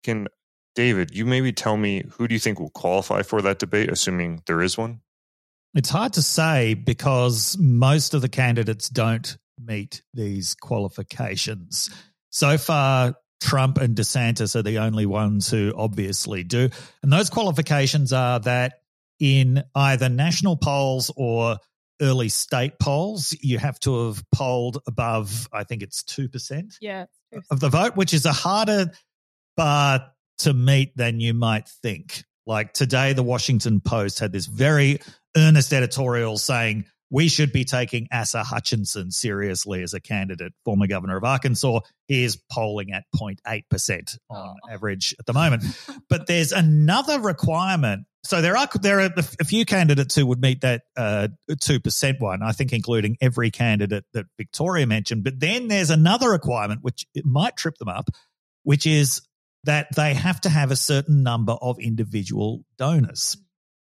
Can 0.04 0.28
David, 0.74 1.14
you 1.14 1.26
maybe 1.26 1.52
tell 1.52 1.76
me 1.76 2.04
who 2.12 2.26
do 2.26 2.34
you 2.34 2.38
think 2.38 2.58
will 2.58 2.70
qualify 2.70 3.22
for 3.22 3.42
that 3.42 3.58
debate, 3.58 3.90
assuming 3.90 4.42
there 4.46 4.62
is 4.62 4.78
one? 4.78 5.00
It's 5.74 5.90
hard 5.90 6.12
to 6.14 6.22
say 6.22 6.74
because 6.74 7.56
most 7.58 8.14
of 8.14 8.22
the 8.22 8.28
candidates 8.28 8.88
don't 8.88 9.36
meet 9.60 10.02
these 10.14 10.54
qualifications. 10.54 11.90
So 12.30 12.58
far, 12.58 13.14
Trump 13.40 13.78
and 13.78 13.96
DeSantis 13.96 14.56
are 14.56 14.62
the 14.62 14.78
only 14.78 15.06
ones 15.06 15.50
who 15.50 15.72
obviously 15.76 16.44
do. 16.44 16.70
And 17.02 17.12
those 17.12 17.30
qualifications 17.30 18.12
are 18.12 18.40
that 18.40 18.74
in 19.20 19.62
either 19.74 20.08
national 20.08 20.56
polls 20.56 21.12
or 21.16 21.58
early 22.00 22.28
state 22.28 22.78
polls, 22.78 23.36
you 23.40 23.58
have 23.58 23.78
to 23.80 24.06
have 24.06 24.24
polled 24.30 24.78
above, 24.86 25.48
I 25.52 25.64
think 25.64 25.82
it's 25.82 26.02
2%. 26.02 26.76
Yeah. 26.80 27.06
Of 27.50 27.60
the 27.60 27.68
vote, 27.68 27.96
which 27.96 28.14
is 28.14 28.26
a 28.26 28.32
harder 28.32 28.90
bar 29.56 30.12
to 30.38 30.54
meet 30.54 30.96
than 30.96 31.20
you 31.20 31.34
might 31.34 31.68
think. 31.68 32.24
Like 32.46 32.72
today, 32.72 33.12
the 33.12 33.22
Washington 33.22 33.80
Post 33.80 34.18
had 34.18 34.32
this 34.32 34.46
very 34.46 35.00
earnest 35.36 35.72
editorial 35.72 36.36
saying 36.38 36.84
we 37.10 37.28
should 37.28 37.52
be 37.52 37.64
taking 37.64 38.08
Asa 38.12 38.42
Hutchinson 38.42 39.10
seriously 39.10 39.82
as 39.82 39.94
a 39.94 40.00
candidate, 40.00 40.52
former 40.64 40.86
governor 40.86 41.16
of 41.16 41.24
Arkansas. 41.24 41.80
He 42.08 42.24
is 42.24 42.40
polling 42.50 42.92
at 42.92 43.04
0.8% 43.16 44.18
on 44.30 44.56
oh. 44.62 44.72
average 44.72 45.14
at 45.18 45.26
the 45.26 45.32
moment. 45.32 45.64
but 46.08 46.26
there's 46.26 46.52
another 46.52 47.20
requirement 47.20 48.06
so 48.24 48.40
there 48.40 48.56
are 48.56 48.68
there 48.80 49.00
are 49.00 49.10
a 49.16 49.44
few 49.44 49.66
candidates 49.66 50.14
who 50.14 50.26
would 50.26 50.40
meet 50.40 50.62
that 50.62 50.82
uh, 50.96 51.28
two 51.60 51.76
uh, 51.76 51.78
percent 51.78 52.20
one. 52.20 52.42
I 52.42 52.52
think, 52.52 52.72
including 52.72 53.18
every 53.20 53.50
candidate 53.50 54.04
that 54.14 54.26
Victoria 54.38 54.86
mentioned. 54.86 55.24
But 55.24 55.38
then 55.38 55.68
there's 55.68 55.90
another 55.90 56.30
requirement 56.30 56.80
which 56.82 57.06
might 57.22 57.56
trip 57.56 57.76
them 57.76 57.88
up, 57.88 58.08
which 58.62 58.86
is 58.86 59.20
that 59.64 59.88
they 59.94 60.14
have 60.14 60.40
to 60.42 60.48
have 60.48 60.70
a 60.70 60.76
certain 60.76 61.22
number 61.22 61.52
of 61.52 61.78
individual 61.78 62.64
donors. 62.78 63.36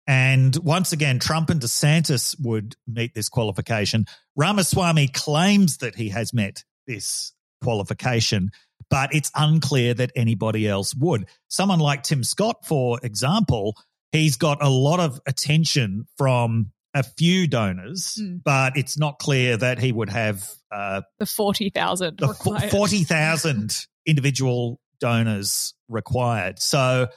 And 0.07 0.55
once 0.57 0.93
again, 0.93 1.19
Trump 1.19 1.49
and 1.49 1.61
DeSantis 1.61 2.35
would 2.41 2.75
meet 2.87 3.13
this 3.13 3.29
qualification. 3.29 4.05
Ramaswamy 4.35 5.09
claims 5.09 5.77
that 5.77 5.95
he 5.95 6.09
has 6.09 6.33
met 6.33 6.63
this 6.87 7.33
qualification, 7.61 8.51
but 8.89 9.13
it's 9.13 9.31
unclear 9.35 9.93
that 9.93 10.11
anybody 10.15 10.67
else 10.67 10.95
would. 10.95 11.27
Someone 11.49 11.79
like 11.79 12.03
Tim 12.03 12.23
Scott, 12.23 12.65
for 12.65 12.99
example 13.03 13.75
he's 14.11 14.37
got 14.37 14.63
a 14.63 14.69
lot 14.69 14.99
of 14.99 15.19
attention 15.25 16.05
from 16.17 16.71
a 16.93 17.03
few 17.03 17.47
donors, 17.47 18.17
mm. 18.19 18.41
but 18.43 18.75
it's 18.75 18.97
not 18.97 19.19
clear 19.19 19.57
that 19.57 19.79
he 19.79 19.91
would 19.91 20.09
have 20.09 20.47
uh, 20.71 21.01
the 21.19 21.25
40,000 21.25 22.17
the 22.17 22.33
40,000 22.71 23.85
individual 24.05 24.79
donors 24.99 25.73
required. 25.87 26.59
So 26.59 27.07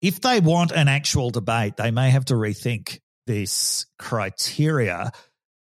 if 0.00 0.20
they 0.20 0.40
want 0.40 0.72
an 0.72 0.88
actual 0.88 1.30
debate, 1.30 1.76
they 1.76 1.90
may 1.90 2.10
have 2.10 2.24
to 2.26 2.34
rethink 2.34 2.98
this 3.26 3.86
criteria. 3.98 5.12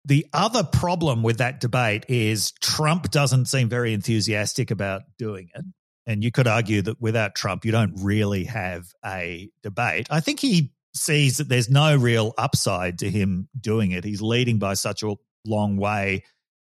The 0.05 0.25
other 0.33 0.63
problem 0.63 1.23
with 1.23 1.37
that 1.37 1.61
debate 1.61 2.05
is 2.09 2.51
Trump 2.59 3.09
doesn't 3.11 3.45
seem 3.45 3.69
very 3.69 3.93
enthusiastic 3.93 4.71
about 4.71 5.03
doing 5.17 5.49
it. 5.53 5.63
And 6.05 6.23
you 6.23 6.31
could 6.31 6.47
argue 6.47 6.81
that 6.81 7.01
without 7.01 7.35
Trump, 7.35 7.65
you 7.65 7.71
don't 7.71 7.93
really 8.01 8.43
have 8.45 8.85
a 9.05 9.49
debate. 9.61 10.07
I 10.09 10.19
think 10.19 10.39
he 10.39 10.73
sees 10.93 11.37
that 11.37 11.49
there's 11.49 11.69
no 11.69 11.95
real 11.95 12.33
upside 12.37 12.99
to 12.99 13.09
him 13.09 13.47
doing 13.59 13.91
it. 13.91 14.03
He's 14.03 14.21
leading 14.21 14.59
by 14.59 14.73
such 14.73 15.03
a 15.03 15.15
long 15.45 15.77
way 15.77 16.23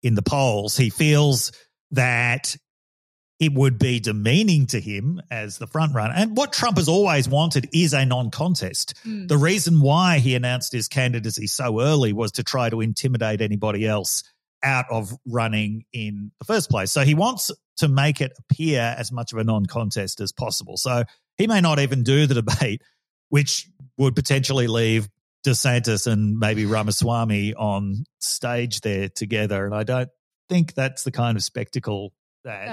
in 0.03 0.15
the 0.15 0.23
polls. 0.23 0.77
He 0.77 0.91
feels 0.91 1.53
that 1.91 2.57
it 3.39 3.53
would 3.53 3.79
be 3.79 4.01
demeaning 4.01 4.67
to 4.67 4.81
him 4.81 5.21
as 5.31 5.59
the 5.59 5.67
front 5.67 5.95
runner. 5.95 6.15
And 6.17 6.37
what 6.37 6.53
Trump 6.53 6.79
has 6.79 6.89
always 6.89 7.29
wanted 7.29 7.69
is 7.73 7.93
a 7.93 8.07
non 8.07 8.31
contest. 8.31 8.95
Mm. 9.05 9.29
The 9.29 9.37
reason 9.37 9.81
why 9.81 10.19
he 10.19 10.35
announced 10.35 10.73
his 10.73 10.89
candidacy 10.89 11.47
so 11.47 11.81
early 11.81 12.13
was 12.13 12.33
to 12.33 12.45
try 12.45 12.71
to 12.71 12.81
intimidate 12.81 13.43
anybody 13.43 13.87
else 13.87 14.23
out 14.63 14.87
of 14.91 15.13
running 15.27 15.85
in 15.93 16.33
the 16.39 16.45
first 16.45 16.71
place. 16.71 16.93
So 16.93 17.03
he 17.03 17.15
wants 17.15 17.51
to 17.79 17.89
make 17.89 18.21
it 18.21 18.33
appear 18.39 18.95
as 18.99 19.13
much 19.13 19.33
of 19.33 19.39
a 19.39 19.45
non 19.45 19.67
contest 19.67 20.21
as 20.21 20.33
possible. 20.33 20.77
So 20.77 21.05
he 21.37 21.47
may 21.47 21.61
not 21.61 21.79
even 21.79 22.03
do 22.03 22.27
the 22.27 22.35
debate, 22.35 22.83
which 23.29 23.69
would 23.99 24.15
potentially 24.15 24.67
leave 24.67 25.09
DeSantis 25.47 26.11
and 26.11 26.39
maybe 26.39 26.67
Ramaswamy 26.67 27.55
on 27.55 28.05
stage 28.19 28.81
there 28.81 29.09
together. 29.09 29.65
And 29.65 29.75
I 29.75 29.85
don't 29.85 30.11
think 30.49 30.75
that's 30.75 31.05
the 31.05 31.13
kind 31.13 31.37
of 31.37 31.45
spectacle 31.45 32.13
that 32.45 32.69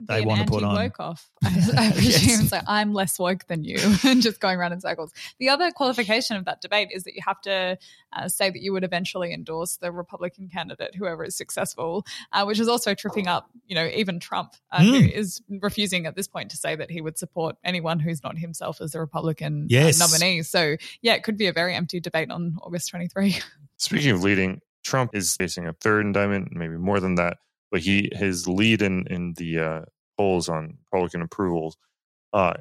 they 0.00 0.20
want 0.20 0.42
to 0.42 0.46
put 0.46 0.62
on. 0.62 0.74
Woke 0.74 1.00
off. 1.00 1.30
I, 1.44 1.48
I 1.76 1.90
presume 1.92 2.40
yes. 2.40 2.50
so. 2.50 2.60
I'm 2.66 2.92
less 2.92 3.18
woke 3.18 3.46
than 3.46 3.64
you, 3.64 3.78
and 4.04 4.20
just 4.20 4.40
going 4.40 4.58
around 4.58 4.72
in 4.72 4.80
circles. 4.80 5.12
The 5.38 5.48
other 5.48 5.70
qualification 5.70 6.36
of 6.36 6.44
that 6.44 6.60
debate 6.60 6.88
is 6.92 7.04
that 7.04 7.14
you 7.14 7.22
have 7.24 7.40
to 7.42 7.78
uh, 8.12 8.28
say 8.28 8.50
that 8.50 8.60
you 8.60 8.72
would 8.72 8.84
eventually 8.84 9.32
endorse 9.32 9.78
the 9.78 9.90
Republican 9.90 10.48
candidate, 10.48 10.94
whoever 10.94 11.24
is 11.24 11.36
successful, 11.36 12.04
uh, 12.32 12.44
which 12.44 12.60
is 12.60 12.68
also 12.68 12.94
tripping 12.94 13.26
up, 13.26 13.50
you 13.66 13.74
know, 13.74 13.86
even 13.94 14.20
Trump, 14.20 14.54
uh, 14.70 14.80
mm. 14.80 14.84
who 14.84 15.06
is 15.06 15.40
refusing 15.48 16.06
at 16.06 16.14
this 16.14 16.28
point 16.28 16.50
to 16.50 16.56
say 16.56 16.76
that 16.76 16.90
he 16.90 17.00
would 17.00 17.18
support 17.18 17.56
anyone 17.64 17.98
who's 17.98 18.22
not 18.22 18.36
himself 18.36 18.80
as 18.80 18.94
a 18.94 19.00
Republican 19.00 19.62
uh, 19.62 19.66
yes. 19.68 19.98
nominee. 19.98 20.42
So, 20.42 20.76
yeah, 21.00 21.14
it 21.14 21.22
could 21.22 21.38
be 21.38 21.46
a 21.46 21.52
very 21.52 21.74
empty 21.74 22.00
debate 22.00 22.30
on 22.30 22.56
August 22.62 22.90
23. 22.90 23.36
Speaking 23.78 24.10
of 24.10 24.22
leading, 24.22 24.60
Trump 24.84 25.14
is 25.14 25.34
facing 25.36 25.66
a 25.66 25.72
third 25.72 26.04
indictment, 26.04 26.52
maybe 26.52 26.76
more 26.76 27.00
than 27.00 27.16
that 27.16 27.38
but 27.70 27.80
he 27.80 28.10
his 28.12 28.46
lead 28.46 28.82
in 28.82 29.06
in 29.08 29.34
the 29.34 29.58
uh, 29.58 29.80
polls 30.16 30.48
on 30.48 30.78
Republican 30.86 31.22
approvals 31.22 31.76
uh, 32.32 32.54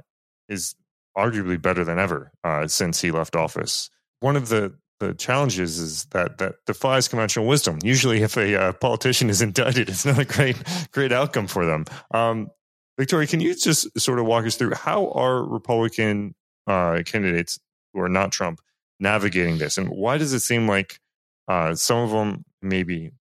is 0.49 0.75
arguably 1.17 1.61
better 1.61 1.83
than 1.83 1.99
ever 1.99 2.31
uh, 2.43 2.67
since 2.67 3.01
he 3.01 3.11
left 3.11 3.35
office. 3.35 3.89
One 4.19 4.35
of 4.35 4.49
the 4.49 4.75
the 4.99 5.13
challenges 5.13 5.77
is 5.77 6.05
that 6.05 6.37
that 6.37 6.55
defies 6.65 7.07
conventional 7.07 7.45
wisdom. 7.45 7.79
Usually, 7.83 8.21
if 8.21 8.37
a 8.37 8.55
uh, 8.59 8.73
politician 8.73 9.29
is 9.29 9.41
indicted, 9.41 9.89
it's 9.89 10.05
not 10.05 10.19
a 10.19 10.25
great 10.25 10.57
great 10.91 11.11
outcome 11.11 11.47
for 11.47 11.65
them. 11.65 11.85
Um, 12.11 12.49
Victoria, 12.97 13.27
can 13.27 13.41
you 13.41 13.53
just 13.53 13.87
sort 13.99 14.19
of 14.19 14.25
walk 14.25 14.45
us 14.45 14.55
through 14.55 14.73
how 14.73 15.09
are 15.11 15.43
Republican 15.43 16.33
uh, 16.65 17.01
candidates 17.05 17.59
who 17.93 17.99
are 18.01 18.09
not 18.09 18.31
Trump 18.31 18.61
navigating 18.99 19.57
this, 19.57 19.77
and 19.77 19.89
why 19.89 20.17
does 20.17 20.33
it 20.33 20.39
seem 20.39 20.67
like 20.67 20.99
uh, 21.47 21.75
some 21.75 21.97
of 21.97 22.11
them, 22.11 22.45
maybe 22.61 23.11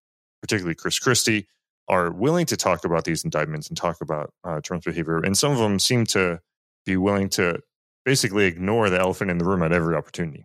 particularly 0.40 0.74
Chris 0.74 0.98
Christie, 0.98 1.48
are 1.88 2.10
willing 2.10 2.46
to 2.46 2.56
talk 2.56 2.84
about 2.84 3.04
these 3.04 3.24
indictments 3.24 3.68
and 3.68 3.76
talk 3.76 4.00
about 4.00 4.32
uh, 4.44 4.60
Trump's 4.60 4.86
behavior, 4.86 5.18
and 5.18 5.36
some 5.36 5.52
of 5.52 5.58
them 5.58 5.78
seem 5.78 6.06
to 6.06 6.40
be 6.86 6.96
willing 6.96 7.28
to 7.30 7.60
basically 8.04 8.44
ignore 8.44 8.90
the 8.90 8.98
elephant 8.98 9.30
in 9.30 9.38
the 9.38 9.44
room 9.44 9.62
at 9.62 9.72
every 9.72 9.96
opportunity. 9.96 10.44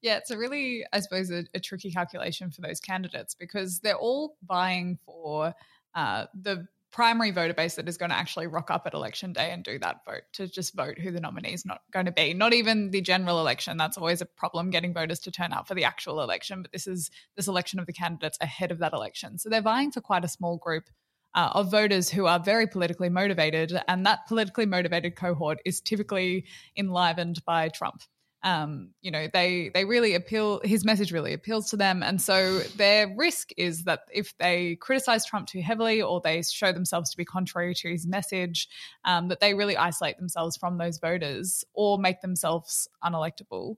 Yeah, 0.00 0.16
it's 0.16 0.30
a 0.30 0.36
really, 0.36 0.84
I 0.92 1.00
suppose, 1.00 1.30
a, 1.30 1.44
a 1.54 1.60
tricky 1.60 1.90
calculation 1.90 2.50
for 2.50 2.60
those 2.60 2.80
candidates 2.80 3.34
because 3.34 3.80
they're 3.80 3.96
all 3.96 4.36
vying 4.46 4.98
for 5.04 5.54
uh, 5.94 6.26
the 6.34 6.66
primary 6.94 7.32
voter 7.32 7.52
base 7.52 7.74
that 7.74 7.88
is 7.88 7.96
going 7.96 8.10
to 8.10 8.16
actually 8.16 8.46
rock 8.46 8.70
up 8.70 8.86
at 8.86 8.94
election 8.94 9.32
day 9.32 9.50
and 9.50 9.64
do 9.64 9.80
that 9.80 10.04
vote 10.06 10.22
to 10.32 10.46
just 10.46 10.76
vote 10.76 10.96
who 10.96 11.10
the 11.10 11.20
nominee 11.20 11.52
is 11.52 11.66
not 11.66 11.80
going 11.92 12.06
to 12.06 12.12
be. 12.12 12.32
Not 12.32 12.54
even 12.54 12.92
the 12.92 13.00
general 13.00 13.40
election. 13.40 13.76
That's 13.76 13.98
always 13.98 14.20
a 14.20 14.26
problem 14.26 14.70
getting 14.70 14.94
voters 14.94 15.18
to 15.20 15.32
turn 15.32 15.52
out 15.52 15.66
for 15.66 15.74
the 15.74 15.82
actual 15.82 16.22
election. 16.22 16.62
But 16.62 16.70
this 16.70 16.86
is 16.86 17.10
this 17.36 17.48
election 17.48 17.80
of 17.80 17.86
the 17.86 17.92
candidates 17.92 18.38
ahead 18.40 18.70
of 18.70 18.78
that 18.78 18.92
election. 18.92 19.38
So 19.38 19.48
they're 19.48 19.60
vying 19.60 19.90
for 19.90 20.00
quite 20.00 20.24
a 20.24 20.28
small 20.28 20.56
group 20.56 20.84
uh, 21.34 21.50
of 21.54 21.68
voters 21.68 22.10
who 22.10 22.26
are 22.26 22.38
very 22.38 22.68
politically 22.68 23.08
motivated. 23.08 23.76
And 23.88 24.06
that 24.06 24.28
politically 24.28 24.66
motivated 24.66 25.16
cohort 25.16 25.58
is 25.64 25.80
typically 25.80 26.44
enlivened 26.76 27.44
by 27.44 27.70
Trump 27.70 28.02
um, 28.44 28.90
you 29.00 29.10
know 29.10 29.26
they 29.32 29.70
they 29.72 29.86
really 29.86 30.14
appeal 30.14 30.60
his 30.62 30.84
message 30.84 31.10
really 31.10 31.32
appeals 31.32 31.70
to 31.70 31.76
them. 31.76 32.02
And 32.02 32.20
so 32.20 32.58
their 32.76 33.12
risk 33.16 33.50
is 33.56 33.84
that 33.84 34.00
if 34.12 34.36
they 34.38 34.76
criticize 34.76 35.24
trump 35.24 35.48
too 35.48 35.62
heavily 35.62 36.02
or 36.02 36.20
they 36.20 36.42
show 36.42 36.70
themselves 36.70 37.10
to 37.10 37.16
be 37.16 37.24
contrary 37.24 37.74
to 37.76 37.90
his 37.90 38.06
message 38.06 38.68
um, 39.04 39.28
that 39.28 39.40
they 39.40 39.54
really 39.54 39.76
isolate 39.76 40.18
themselves 40.18 40.58
from 40.58 40.76
those 40.76 40.98
voters 40.98 41.64
or 41.72 41.98
make 41.98 42.20
themselves 42.20 42.86
unelectable. 43.02 43.76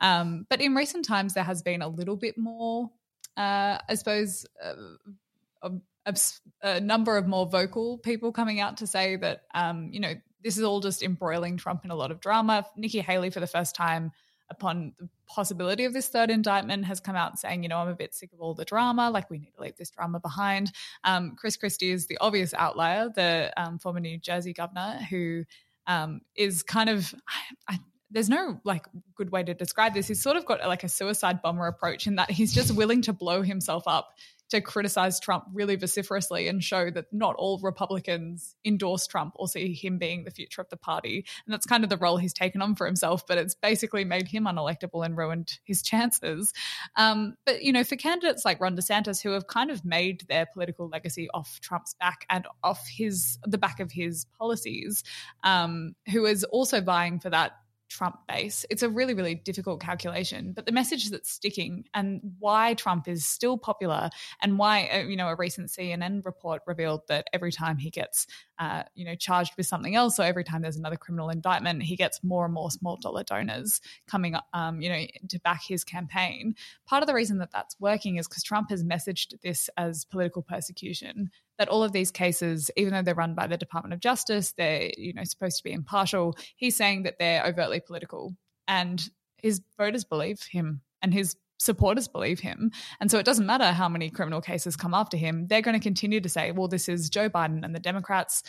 Um, 0.00 0.46
but 0.48 0.60
in 0.60 0.74
recent 0.74 1.04
times 1.04 1.34
there 1.34 1.44
has 1.44 1.62
been 1.62 1.82
a 1.82 1.88
little 1.88 2.16
bit 2.16 2.36
more 2.36 2.90
uh, 3.36 3.78
i 3.88 3.94
suppose 3.94 4.46
uh, 4.62 5.68
a, 6.06 6.16
a, 6.62 6.80
number 6.80 7.16
of 7.16 7.26
more 7.26 7.46
vocal 7.46 7.98
people 7.98 8.32
coming 8.32 8.60
out 8.60 8.78
to 8.78 8.86
say 8.86 9.16
that 9.16 9.42
um, 9.54 9.88
you 9.92 10.00
know 10.00 10.14
this 10.46 10.56
is 10.56 10.62
all 10.62 10.78
just 10.78 11.02
embroiling 11.02 11.56
Trump 11.56 11.84
in 11.84 11.90
a 11.90 11.94
lot 11.96 12.12
of 12.12 12.20
drama. 12.20 12.64
Nikki 12.76 13.00
Haley, 13.00 13.30
for 13.30 13.40
the 13.40 13.48
first 13.48 13.74
time, 13.74 14.12
upon 14.48 14.92
the 15.00 15.08
possibility 15.26 15.86
of 15.86 15.92
this 15.92 16.06
third 16.06 16.30
indictment, 16.30 16.84
has 16.84 17.00
come 17.00 17.16
out 17.16 17.36
saying, 17.36 17.64
you 17.64 17.68
know, 17.68 17.78
I'm 17.78 17.88
a 17.88 17.96
bit 17.96 18.14
sick 18.14 18.32
of 18.32 18.40
all 18.40 18.54
the 18.54 18.64
drama. 18.64 19.10
Like, 19.10 19.28
we 19.28 19.38
need 19.38 19.50
to 19.56 19.62
leave 19.62 19.76
this 19.76 19.90
drama 19.90 20.20
behind. 20.20 20.70
Um, 21.02 21.34
Chris 21.36 21.56
Christie 21.56 21.90
is 21.90 22.06
the 22.06 22.16
obvious 22.20 22.54
outlier, 22.54 23.08
the 23.12 23.52
um, 23.56 23.80
former 23.80 23.98
New 23.98 24.18
Jersey 24.18 24.52
governor, 24.52 25.00
who 25.10 25.42
um, 25.88 26.20
is 26.36 26.62
kind 26.62 26.90
of. 26.90 27.12
I, 27.28 27.74
I, 27.74 27.78
there's 28.12 28.28
no 28.28 28.60
like 28.62 28.86
good 29.16 29.32
way 29.32 29.42
to 29.42 29.52
describe 29.52 29.94
this. 29.94 30.06
He's 30.06 30.22
sort 30.22 30.36
of 30.36 30.46
got 30.46 30.60
like 30.68 30.84
a 30.84 30.88
suicide 30.88 31.42
bomber 31.42 31.66
approach 31.66 32.06
in 32.06 32.14
that 32.14 32.30
he's 32.30 32.54
just 32.54 32.72
willing 32.72 33.02
to 33.02 33.12
blow 33.12 33.42
himself 33.42 33.82
up 33.88 34.14
to 34.50 34.60
criticize 34.60 35.18
Trump 35.18 35.44
really 35.52 35.76
vociferously 35.76 36.48
and 36.48 36.62
show 36.62 36.90
that 36.90 37.06
not 37.12 37.34
all 37.36 37.58
Republicans 37.62 38.54
endorse 38.64 39.06
Trump 39.06 39.34
or 39.36 39.48
see 39.48 39.72
him 39.72 39.98
being 39.98 40.24
the 40.24 40.30
future 40.30 40.60
of 40.60 40.68
the 40.68 40.76
party. 40.76 41.24
And 41.46 41.52
that's 41.52 41.66
kind 41.66 41.84
of 41.84 41.90
the 41.90 41.96
role 41.96 42.16
he's 42.16 42.32
taken 42.32 42.62
on 42.62 42.74
for 42.74 42.86
himself, 42.86 43.26
but 43.26 43.38
it's 43.38 43.54
basically 43.54 44.04
made 44.04 44.28
him 44.28 44.44
unelectable 44.44 45.04
and 45.04 45.16
ruined 45.16 45.58
his 45.64 45.82
chances. 45.82 46.52
Um, 46.96 47.34
but, 47.44 47.62
you 47.62 47.72
know, 47.72 47.84
for 47.84 47.96
candidates 47.96 48.44
like 48.44 48.60
Ron 48.60 48.76
DeSantis, 48.76 49.22
who 49.22 49.30
have 49.30 49.46
kind 49.46 49.70
of 49.70 49.84
made 49.84 50.24
their 50.28 50.46
political 50.46 50.88
legacy 50.88 51.28
off 51.34 51.60
Trump's 51.60 51.94
back 51.94 52.24
and 52.30 52.46
off 52.62 52.86
his 52.88 53.38
the 53.44 53.58
back 53.58 53.80
of 53.80 53.90
his 53.90 54.26
policies, 54.38 55.02
um, 55.42 55.94
who 56.12 56.24
is 56.26 56.44
also 56.44 56.80
vying 56.80 57.18
for 57.20 57.30
that 57.30 57.52
Trump 57.88 58.16
base. 58.28 58.64
It's 58.70 58.82
a 58.82 58.88
really, 58.88 59.14
really 59.14 59.34
difficult 59.34 59.80
calculation, 59.80 60.52
but 60.52 60.66
the 60.66 60.72
message 60.72 61.10
that's 61.10 61.30
sticking 61.30 61.84
and 61.94 62.20
why 62.38 62.74
Trump 62.74 63.08
is 63.08 63.26
still 63.26 63.58
popular 63.58 64.10
and 64.42 64.58
why, 64.58 64.88
uh, 64.88 64.98
you 64.98 65.16
know, 65.16 65.28
a 65.28 65.36
recent 65.36 65.68
CNN 65.68 66.24
report 66.24 66.62
revealed 66.66 67.02
that 67.08 67.28
every 67.32 67.52
time 67.52 67.78
he 67.78 67.90
gets, 67.90 68.26
uh, 68.58 68.82
you 68.94 69.04
know, 69.04 69.14
charged 69.14 69.52
with 69.56 69.66
something 69.66 69.94
else 69.94 70.18
or 70.18 70.22
every 70.22 70.44
time 70.44 70.62
there's 70.62 70.76
another 70.76 70.96
criminal 70.96 71.30
indictment, 71.30 71.82
he 71.82 71.96
gets 71.96 72.22
more 72.22 72.44
and 72.44 72.54
more 72.54 72.70
small 72.70 72.96
dollar 72.96 73.22
donors 73.22 73.80
coming, 74.06 74.36
um, 74.52 74.80
you 74.80 74.88
know, 74.88 75.04
to 75.28 75.38
back 75.40 75.62
his 75.62 75.84
campaign. 75.84 76.54
Part 76.86 77.02
of 77.02 77.06
the 77.06 77.14
reason 77.14 77.38
that 77.38 77.52
that's 77.52 77.78
working 77.80 78.16
is 78.16 78.28
because 78.28 78.42
Trump 78.42 78.70
has 78.70 78.82
messaged 78.84 79.40
this 79.42 79.70
as 79.76 80.04
political 80.04 80.42
persecution 80.42 81.30
that 81.58 81.68
all 81.68 81.82
of 81.82 81.92
these 81.92 82.10
cases, 82.10 82.70
even 82.76 82.92
though 82.92 83.02
they're 83.02 83.14
run 83.14 83.34
by 83.34 83.46
the 83.46 83.56
Department 83.56 83.94
of 83.94 84.00
Justice, 84.00 84.52
they're 84.56 84.90
you 84.96 85.12
know 85.12 85.24
supposed 85.24 85.58
to 85.58 85.64
be 85.64 85.72
impartial. 85.72 86.36
He's 86.56 86.76
saying 86.76 87.04
that 87.04 87.18
they're 87.18 87.44
overtly 87.44 87.80
political, 87.80 88.36
and 88.68 89.08
his 89.38 89.60
voters 89.78 90.04
believe 90.04 90.42
him, 90.42 90.82
and 91.02 91.12
his 91.12 91.36
supporters 91.58 92.08
believe 92.08 92.40
him. 92.40 92.70
And 93.00 93.10
so 93.10 93.18
it 93.18 93.26
doesn't 93.26 93.46
matter 93.46 93.72
how 93.72 93.88
many 93.88 94.10
criminal 94.10 94.40
cases 94.40 94.76
come 94.76 94.94
after 94.94 95.16
him; 95.16 95.46
they're 95.48 95.62
going 95.62 95.78
to 95.78 95.82
continue 95.82 96.20
to 96.20 96.28
say, 96.28 96.52
"Well, 96.52 96.68
this 96.68 96.88
is 96.88 97.10
Joe 97.10 97.28
Biden 97.30 97.64
and 97.64 97.74
the 97.74 97.80
Democrats." 97.80 98.42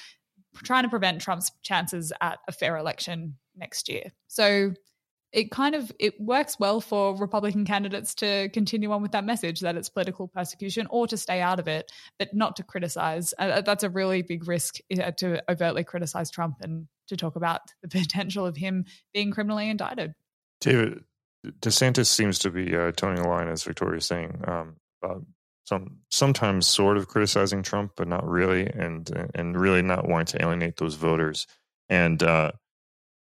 Trying 0.63 0.83
to 0.83 0.89
prevent 0.89 1.21
Trump's 1.21 1.51
chances 1.61 2.11
at 2.19 2.39
a 2.47 2.51
fair 2.51 2.77
election 2.77 3.37
next 3.55 3.89
year. 3.89 4.11
So 4.27 4.73
it 5.31 5.51
kind 5.51 5.75
of 5.75 5.91
it 5.99 6.19
works 6.19 6.57
well 6.59 6.79
for 6.79 7.15
republican 7.17 7.65
candidates 7.65 8.15
to 8.15 8.49
continue 8.49 8.91
on 8.91 9.01
with 9.01 9.11
that 9.11 9.25
message 9.25 9.59
that 9.59 9.75
it's 9.75 9.89
political 9.89 10.27
persecution 10.27 10.87
or 10.89 11.07
to 11.07 11.17
stay 11.17 11.41
out 11.41 11.59
of 11.59 11.67
it 11.67 11.91
but 12.19 12.33
not 12.33 12.55
to 12.55 12.63
criticize. 12.63 13.33
Uh, 13.39 13.43
uh 13.43 13.61
that's 13.61 13.83
a 13.83 13.89
really 13.89 14.21
big 14.21 14.47
risk 14.47 14.77
uh, 15.01 15.11
to 15.11 15.41
overtly 15.51 15.83
criticize 15.83 16.31
trump 16.31 16.57
and 16.61 16.87
to 17.07 17.17
talk 17.17 17.35
about 17.35 17.61
the 17.81 17.87
potential 17.87 18.45
of 18.45 18.57
him 18.57 18.85
being 19.13 19.31
criminally 19.31 19.69
indicted. 19.69 20.13
David 20.61 21.03
desantis 21.61 22.07
seems 22.07 22.39
to 22.39 22.49
be 22.49 22.75
uh, 22.75 22.91
toning 22.91 23.23
a 23.23 23.27
line 23.27 23.47
as 23.47 23.63
victoria's 23.63 24.05
saying 24.05 24.41
um, 24.47 24.75
some 25.67 25.97
sometimes 26.09 26.65
sort 26.65 26.95
of 26.95 27.09
criticizing 27.09 27.61
trump 27.61 27.91
but 27.97 28.07
not 28.07 28.25
really 28.27 28.65
and 28.67 29.29
and 29.35 29.59
really 29.59 29.81
not 29.81 30.07
wanting 30.07 30.39
to 30.39 30.45
alienate 30.45 30.77
those 30.77 30.95
voters. 30.95 31.45
And 31.89 32.21
uh, 32.23 32.53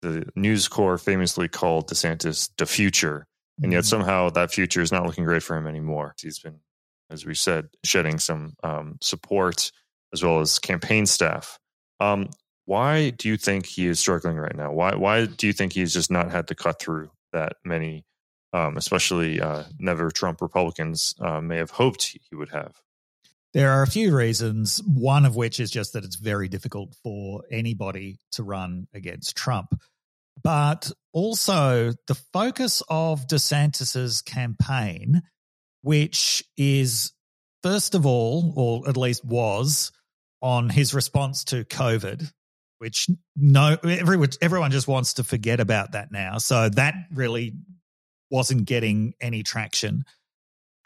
the 0.01 0.25
News 0.35 0.67
Corp 0.67 1.01
famously 1.01 1.47
called 1.47 1.89
DeSantis 1.89 2.49
the 2.57 2.65
future. 2.65 3.25
and 3.61 3.73
yet 3.73 3.83
Mm. 3.83 3.87
somehow 3.87 4.29
that 4.29 4.53
future 4.53 4.81
is 4.81 4.89
not 4.91 5.05
looking 5.05 5.25
great 5.25 5.43
for 5.43 5.57
him 5.57 5.67
anymore. 5.67 6.15
He's 6.21 6.39
been, 6.39 6.61
as 7.09 7.25
we 7.25 7.35
said, 7.35 7.67
shedding 7.83 8.17
some 8.17 8.53
um, 8.63 8.97
support 9.01 9.71
as 10.13 10.23
well 10.23 10.39
as 10.39 10.59
campaign 10.59 11.05
staff. 11.05 11.59
Um, 11.99 12.29
why 12.65 13.09
do 13.09 13.27
you 13.27 13.35
think 13.35 13.65
he 13.65 13.87
is 13.87 13.99
struggling 13.99 14.37
right 14.37 14.55
now? 14.55 14.71
Why 14.71 14.95
why 14.95 15.25
do 15.25 15.45
you 15.45 15.51
think 15.51 15.73
he's 15.73 15.91
just 15.93 16.09
not 16.09 16.31
had 16.31 16.47
to 16.47 16.55
cut 16.55 16.79
through 16.79 17.11
that 17.33 17.57
many, 17.65 18.05
um, 18.53 18.77
especially 18.77 19.41
uh, 19.41 19.63
never 19.77 20.09
Trump 20.09 20.41
Republicans 20.41 21.13
uh, 21.19 21.41
may 21.41 21.57
have 21.57 21.71
hoped 21.71 22.15
he 22.29 22.35
would 22.35 22.51
have? 22.51 22.79
There 23.53 23.71
are 23.71 23.81
a 23.81 23.87
few 23.87 24.15
reasons, 24.15 24.79
one 24.85 25.25
of 25.25 25.35
which 25.35 25.59
is 25.59 25.71
just 25.71 25.93
that 25.93 26.03
it's 26.03 26.17
very 26.17 26.47
difficult 26.47 26.95
for 27.03 27.43
anybody 27.51 28.19
to 28.33 28.43
run 28.43 28.87
against 28.93 29.35
Trump. 29.35 29.73
But 30.41 30.91
also 31.13 31.93
the 32.07 32.15
focus 32.31 32.83
of 32.89 33.27
DeSantis's 33.27 34.21
campaign, 34.21 35.23
which 35.81 36.43
is 36.57 37.11
first 37.63 37.95
of 37.95 38.05
all, 38.05 38.53
or 38.55 38.87
at 38.87 38.97
least 38.97 39.25
was, 39.25 39.91
on 40.41 40.69
his 40.69 40.93
response 40.93 41.43
to 41.45 41.65
COVID, 41.65 42.31
which 42.77 43.07
no 43.35 43.77
everyone 43.83 44.29
everyone 44.41 44.71
just 44.71 44.87
wants 44.87 45.15
to 45.15 45.23
forget 45.23 45.59
about 45.59 45.93
that 45.93 46.11
now. 46.11 46.37
So 46.37 46.69
that 46.69 46.93
really 47.13 47.53
wasn't 48.31 48.65
getting 48.65 49.13
any 49.19 49.43
traction. 49.43 50.05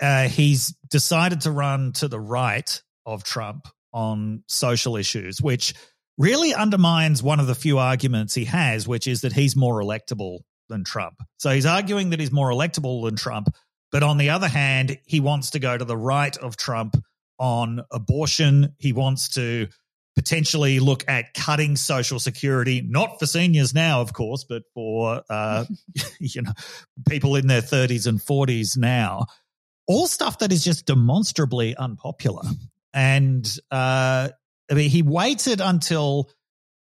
Uh, 0.02 0.28
he's 0.28 0.76
decided 0.90 1.42
to 1.42 1.52
run 1.52 1.94
to 1.94 2.08
the 2.08 2.20
right 2.20 2.82
of 3.06 3.24
Trump 3.24 3.68
on 3.94 4.44
social 4.48 4.98
issues, 4.98 5.42
which 5.42 5.74
really 6.18 6.54
undermines 6.54 7.22
one 7.22 7.40
of 7.40 7.48
the 7.48 7.56
few 7.56 7.78
arguments 7.80 8.34
he 8.34 8.46
has, 8.46 8.88
which 8.88 9.08
is 9.08 9.22
that 9.22 9.34
he's 9.34 9.56
more 9.56 9.82
electable 9.82 10.40
than 10.70 10.84
Trump. 10.84 11.16
So 11.38 11.52
he's 11.52 11.66
arguing 11.66 12.12
that 12.12 12.20
he's 12.20 12.32
more 12.32 12.50
electable 12.50 13.06
than 13.06 13.16
Trump. 13.16 13.50
But 13.92 14.04
on 14.04 14.18
the 14.18 14.32
other 14.32 14.48
hand, 14.48 14.98
he 15.06 15.20
wants 15.20 15.52
to 15.52 15.60
go 15.60 15.78
to 15.78 15.86
the 15.86 15.98
right 15.98 16.36
of 16.38 16.58
Trump 16.58 16.96
on 17.38 17.82
abortion. 17.92 18.74
He 18.80 18.94
wants 18.94 19.30
to 19.36 19.68
potentially 20.16 20.80
look 20.80 21.04
at 21.08 21.34
cutting 21.34 21.76
social 21.76 22.20
security, 22.20 22.82
not 22.82 23.20
for 23.20 23.26
seniors 23.26 23.74
now, 23.74 24.02
of 24.02 24.14
course, 24.14 24.46
but 24.48 24.64
for 24.74 25.24
uh, 25.30 25.66
you 26.20 26.42
know 26.42 26.52
people 27.08 27.36
in 27.36 27.48
their 27.48 27.62
30s 27.62 28.08
and 28.08 28.20
40s 28.20 28.78
now. 28.78 29.26
All 29.88 30.08
stuff 30.08 30.40
that 30.40 30.52
is 30.52 30.64
just 30.64 30.86
demonstrably 30.86 31.76
unpopular. 31.76 32.44
And 32.94 33.46
uh, 33.72 34.30
I 34.70 34.74
mean, 34.74 34.90
he 34.90 35.02
waited 35.02 35.62
until 35.62 36.30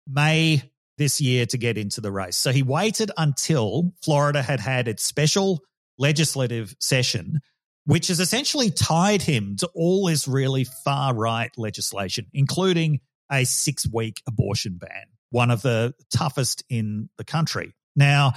May 0.07 0.63
this 0.97 1.19
year 1.19 1.45
to 1.47 1.57
get 1.57 1.77
into 1.77 2.01
the 2.01 2.11
race. 2.11 2.35
So 2.35 2.51
he 2.51 2.63
waited 2.63 3.11
until 3.17 3.93
Florida 4.03 4.41
had 4.41 4.59
had 4.59 4.87
its 4.87 5.03
special 5.03 5.63
legislative 5.97 6.75
session, 6.79 7.39
which 7.85 8.07
has 8.09 8.19
essentially 8.19 8.69
tied 8.69 9.21
him 9.21 9.55
to 9.57 9.69
all 9.73 10.05
this 10.05 10.27
really 10.27 10.65
far 10.83 11.15
right 11.15 11.51
legislation, 11.57 12.27
including 12.33 12.99
a 13.31 13.45
six 13.45 13.87
week 13.91 14.21
abortion 14.27 14.77
ban, 14.77 15.05
one 15.29 15.49
of 15.49 15.61
the 15.61 15.93
toughest 16.13 16.63
in 16.69 17.09
the 17.17 17.23
country. 17.23 17.73
Now, 17.95 18.33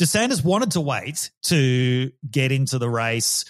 DeSantis 0.00 0.44
wanted 0.44 0.72
to 0.72 0.80
wait 0.80 1.30
to 1.44 2.12
get 2.30 2.52
into 2.52 2.78
the 2.78 2.88
race 2.88 3.44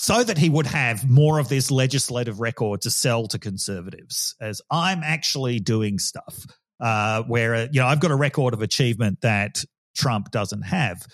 so 0.00 0.24
that 0.24 0.38
he 0.38 0.48
would 0.48 0.66
have 0.66 1.06
more 1.10 1.38
of 1.38 1.50
this 1.50 1.70
legislative 1.70 2.40
record 2.40 2.80
to 2.80 2.90
sell 2.90 3.26
to 3.26 3.38
conservatives 3.38 4.34
as 4.40 4.62
I'm 4.70 5.02
actually 5.02 5.60
doing 5.60 5.98
stuff 5.98 6.46
uh, 6.80 7.22
where, 7.24 7.54
uh, 7.54 7.68
you 7.70 7.82
know, 7.82 7.86
I've 7.86 8.00
got 8.00 8.10
a 8.10 8.16
record 8.16 8.54
of 8.54 8.62
achievement 8.62 9.20
that 9.20 9.62
Trump 9.94 10.30
doesn't 10.30 10.62
have. 10.62 11.06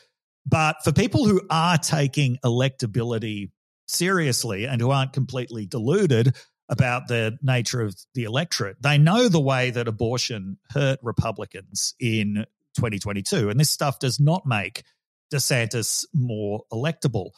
But 0.46 0.76
for 0.84 0.92
people 0.92 1.26
who 1.26 1.42
are 1.50 1.76
taking 1.76 2.38
electability 2.44 3.50
seriously 3.88 4.68
and 4.68 4.80
who 4.80 4.92
aren't 4.92 5.12
completely 5.12 5.66
deluded 5.66 6.36
about 6.68 7.08
the 7.08 7.36
nature 7.42 7.80
of 7.82 7.96
the 8.14 8.22
electorate, 8.22 8.80
they 8.80 8.98
know 8.98 9.28
the 9.28 9.40
way 9.40 9.70
that 9.70 9.88
abortion 9.88 10.58
hurt 10.70 11.00
Republicans 11.02 11.92
in 11.98 12.46
2022. 12.76 13.50
And 13.50 13.58
this 13.58 13.68
stuff 13.68 13.98
does 13.98 14.20
not 14.20 14.46
make 14.46 14.84
DeSantis 15.32 16.04
more 16.14 16.62
electable. 16.72 17.30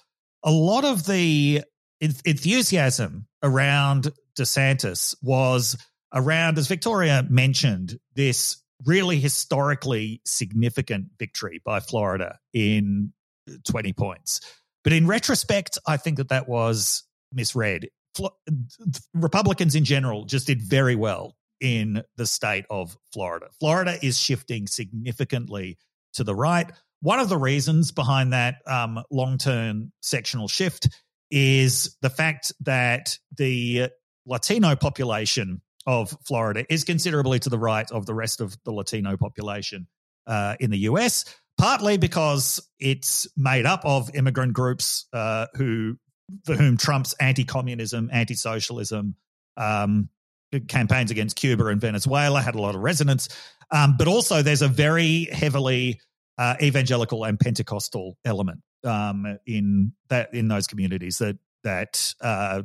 A 0.44 0.50
lot 0.50 0.84
of 0.84 1.04
the 1.06 1.62
enthusiasm 2.00 3.26
around 3.42 4.12
DeSantis 4.38 5.16
was 5.22 5.76
around, 6.14 6.58
as 6.58 6.68
Victoria 6.68 7.26
mentioned, 7.28 7.98
this 8.14 8.62
really 8.86 9.18
historically 9.18 10.20
significant 10.24 11.06
victory 11.18 11.60
by 11.64 11.80
Florida 11.80 12.38
in 12.52 13.12
20 13.68 13.92
points. 13.94 14.40
But 14.84 14.92
in 14.92 15.06
retrospect, 15.06 15.78
I 15.86 15.96
think 15.96 16.18
that 16.18 16.28
that 16.28 16.48
was 16.48 17.02
misread. 17.32 17.88
Republicans 19.14 19.74
in 19.74 19.84
general 19.84 20.24
just 20.24 20.46
did 20.46 20.62
very 20.62 20.94
well 20.94 21.36
in 21.60 22.02
the 22.16 22.26
state 22.26 22.64
of 22.70 22.96
Florida. 23.12 23.48
Florida 23.58 23.98
is 24.02 24.18
shifting 24.18 24.66
significantly 24.66 25.76
to 26.14 26.24
the 26.24 26.34
right. 26.34 26.70
One 27.00 27.20
of 27.20 27.28
the 27.28 27.38
reasons 27.38 27.92
behind 27.92 28.32
that 28.32 28.56
um, 28.66 29.02
long 29.10 29.38
term 29.38 29.92
sectional 30.00 30.48
shift 30.48 30.88
is 31.30 31.96
the 32.02 32.10
fact 32.10 32.52
that 32.60 33.18
the 33.36 33.88
Latino 34.26 34.74
population 34.76 35.62
of 35.86 36.14
Florida 36.26 36.64
is 36.68 36.84
considerably 36.84 37.38
to 37.38 37.48
the 37.48 37.58
right 37.58 37.90
of 37.90 38.04
the 38.06 38.14
rest 38.14 38.40
of 38.40 38.56
the 38.64 38.72
Latino 38.72 39.16
population 39.16 39.86
uh, 40.26 40.56
in 40.60 40.70
the 40.70 40.78
US, 40.80 41.24
partly 41.56 41.96
because 41.98 42.60
it's 42.78 43.26
made 43.36 43.64
up 43.64 43.84
of 43.84 44.14
immigrant 44.14 44.52
groups 44.52 45.06
uh, 45.12 45.46
who, 45.54 45.96
for 46.44 46.54
whom 46.54 46.76
Trump's 46.76 47.14
anti-communism, 47.14 48.10
anti-socialism 48.12 49.14
um, 49.56 50.08
campaigns 50.68 51.10
against 51.10 51.36
Cuba 51.36 51.66
and 51.66 51.80
Venezuela 51.80 52.40
had 52.40 52.54
a 52.54 52.60
lot 52.60 52.74
of 52.74 52.82
resonance. 52.82 53.28
Um, 53.70 53.96
but 53.98 54.08
also, 54.08 54.42
there's 54.42 54.62
a 54.62 54.68
very 54.68 55.24
heavily 55.24 56.00
uh, 56.38 56.54
evangelical 56.62 57.24
and 57.24 57.38
Pentecostal 57.38 58.16
element 58.24 58.60
um, 58.84 59.38
in 59.46 59.92
that 60.08 60.32
in 60.32 60.48
those 60.48 60.66
communities 60.66 61.18
that 61.18 61.36
that 61.64 62.14
uh, 62.20 62.62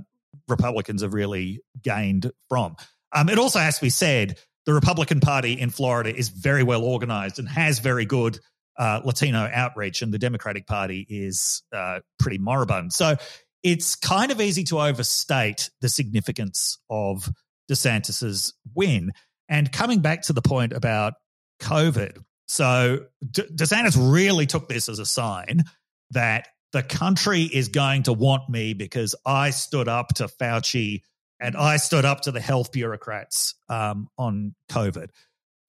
Republicans 0.47 1.01
have 1.01 1.13
really 1.13 1.61
gained 1.81 2.31
from. 2.49 2.75
Um, 3.11 3.29
it 3.29 3.37
also 3.37 3.59
has 3.59 3.75
to 3.75 3.81
be 3.81 3.89
said 3.89 4.39
the 4.65 4.73
Republican 4.73 5.19
Party 5.19 5.53
in 5.53 5.69
Florida 5.69 6.15
is 6.15 6.29
very 6.29 6.63
well 6.63 6.83
organized 6.83 7.39
and 7.39 7.49
has 7.49 7.79
very 7.79 8.05
good 8.05 8.39
uh, 8.77 9.01
Latino 9.03 9.49
outreach, 9.51 10.01
and 10.01 10.13
the 10.13 10.19
Democratic 10.19 10.65
Party 10.65 11.05
is 11.09 11.63
uh, 11.71 11.99
pretty 12.17 12.37
moribund. 12.37 12.93
So 12.93 13.17
it's 13.61 13.95
kind 13.95 14.31
of 14.31 14.41
easy 14.41 14.63
to 14.65 14.81
overstate 14.81 15.69
the 15.81 15.89
significance 15.89 16.79
of 16.89 17.29
DeSantis's 17.71 18.53
win. 18.73 19.13
And 19.47 19.71
coming 19.71 19.99
back 19.99 20.23
to 20.23 20.33
the 20.33 20.41
point 20.41 20.73
about 20.73 21.13
COVID, 21.61 22.23
so 22.47 23.05
De- 23.29 23.43
DeSantis 23.43 23.97
really 24.13 24.45
took 24.45 24.67
this 24.67 24.89
as 24.89 24.99
a 24.99 25.05
sign 25.05 25.63
that 26.11 26.47
the 26.71 26.83
country 26.83 27.43
is 27.43 27.69
going 27.69 28.03
to 28.03 28.13
want 28.13 28.49
me 28.49 28.73
because 28.73 29.15
I 29.25 29.51
stood 29.51 29.87
up 29.87 30.09
to 30.15 30.27
Fauci 30.27 31.01
and 31.39 31.55
I 31.55 31.77
stood 31.77 32.05
up 32.05 32.21
to 32.21 32.31
the 32.31 32.39
health 32.39 32.71
bureaucrats 32.71 33.55
um, 33.69 34.07
on 34.17 34.55
COVID. 34.71 35.09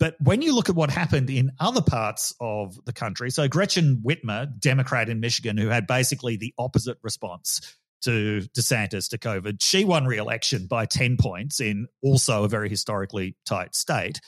But 0.00 0.16
when 0.20 0.42
you 0.42 0.54
look 0.54 0.68
at 0.68 0.74
what 0.74 0.90
happened 0.90 1.30
in 1.30 1.52
other 1.60 1.82
parts 1.82 2.34
of 2.40 2.78
the 2.84 2.92
country, 2.92 3.30
so 3.30 3.48
Gretchen 3.48 4.02
Whitmer, 4.04 4.48
Democrat 4.58 5.08
in 5.08 5.20
Michigan, 5.20 5.56
who 5.56 5.68
had 5.68 5.86
basically 5.86 6.36
the 6.36 6.52
opposite 6.58 6.98
response 7.02 7.76
to 8.02 8.42
DeSantis 8.56 9.08
to 9.10 9.18
COVID, 9.18 9.62
she 9.62 9.84
won 9.84 10.04
re 10.06 10.18
election 10.18 10.66
by 10.66 10.86
10 10.86 11.16
points 11.16 11.60
in 11.60 11.86
also 12.02 12.44
a 12.44 12.48
very 12.48 12.68
historically 12.68 13.36
tight 13.46 13.74
state. 13.74 14.20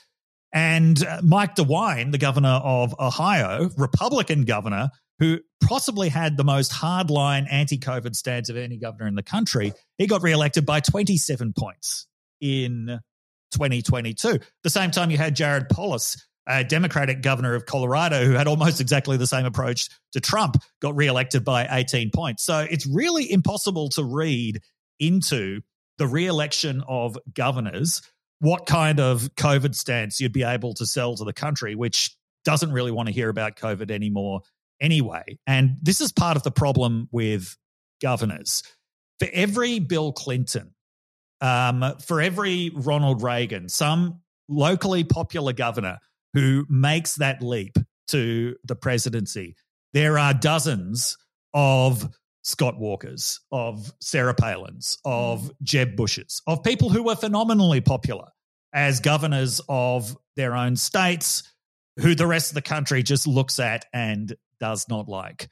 And 0.57 1.05
uh, 1.05 1.21
Mike 1.23 1.55
DeWine, 1.55 2.13
the 2.13 2.19
governor 2.19 2.49
of 2.65 2.95
Ohio, 2.99 3.69
Republican 3.77 4.47
governor, 4.47 4.89
who 5.19 5.41
possibly 5.63 6.09
had 6.09 6.39
the 6.39 6.45
most 6.45 6.73
hardline 6.73 7.47
anti 7.51 7.77
COVID 7.77 8.17
stance 8.17 8.49
of 8.49 8.57
any 8.57 8.79
governor 8.79 9.07
in 9.07 9.17
the 9.17 9.23
country, 9.23 9.75
he 9.99 10.07
got 10.07 10.23
reelected 10.23 10.65
by 10.65 10.81
27 10.81 11.53
points 11.59 12.07
in 12.41 13.01
2022. 13.53 14.39
The 14.63 14.71
same 14.71 14.91
time, 14.91 15.11
you 15.11 15.19
had 15.19 15.37
Jared 15.37 15.69
Polis, 15.69 16.27
a 16.49 16.65
Democratic 16.65 17.21
governor 17.21 17.55
of 17.55 17.67
Colorado, 17.67 18.25
who 18.25 18.33
had 18.33 18.49
almost 18.49 18.81
exactly 18.81 19.19
the 19.19 19.27
same 19.27 19.45
approach 19.45 19.91
to 20.13 20.21
Trump, 20.21 20.57
got 20.81 20.97
reelected 20.97 21.45
by 21.45 21.69
18 21.71 22.11
points. 22.15 22.43
So 22.43 22.61
it's 22.61 22.87
really 22.87 23.31
impossible 23.31 23.91
to 23.91 24.05
read 24.05 24.63
into 24.99 25.61
the 25.99 26.07
reelection 26.07 26.83
of 26.89 27.19
governors 27.35 28.01
what 28.41 28.67
kind 28.67 29.01
of 29.01 29.31
COVID 29.37 29.75
stance 29.75 30.21
you'd 30.21 30.33
be 30.33 30.43
able 30.43 30.75
to 30.75 30.87
sell 30.87 31.17
to 31.17 31.25
the 31.25 31.33
country, 31.33 31.75
which 31.75 32.15
doesn't 32.45 32.73
really 32.73 32.93
want 32.93 33.09
to 33.09 33.15
hear 33.15 33.29
about 33.29 33.57
COVID 33.57 33.91
anymore 33.91 34.41
anyway. 34.81 35.39
And 35.47 35.77
this 35.83 36.01
is 36.01 36.13
part 36.13 36.37
of 36.37 36.43
the 36.43 36.51
problem 36.51 37.09
with 37.11 37.57
governors. 38.01 38.63
For 39.19 39.29
every 39.33 39.79
Bill 39.79 40.13
Clinton, 40.13 40.75
um, 41.41 41.95
for 42.05 42.21
every 42.21 42.71
Ronald 42.75 43.23
Reagan, 43.23 43.69
some 43.69 44.21
locally 44.49 45.05
popular 45.05 45.53
governor 45.53 45.99
who 46.35 46.67
makes 46.69 47.17
that 47.17 47.43
leap 47.43 47.77
to 48.09 48.57
the 48.65 48.77
presidency, 48.77 49.57
there 49.93 50.19
are 50.19 50.35
dozens 50.35 51.17
of 51.55 52.09
Scott 52.47 52.79
Walkers, 52.79 53.41
of 53.51 53.93
Sarah 54.01 54.35
Palins, 54.35 54.99
of 55.05 55.43
mm. 55.43 55.51
Jeb 55.65 55.97
Bushes, 55.97 56.43
of 56.47 56.63
people 56.63 56.89
who 56.89 57.03
were 57.03 57.17
phenomenally 57.17 57.81
popular 57.81 58.29
as 58.73 59.01
governors 59.01 59.61
of 59.69 60.17
their 60.37 60.55
own 60.55 60.77
states, 60.77 61.53
who 61.99 62.15
the 62.15 62.27
rest 62.27 62.53
of 62.53 62.55
the 62.55 62.63
country 62.63 63.03
just 63.03 63.27
looks 63.27 63.59
at 63.59 63.85
and 63.93 64.37
does 64.61 64.89
not 64.89 65.09
like. 65.09 65.49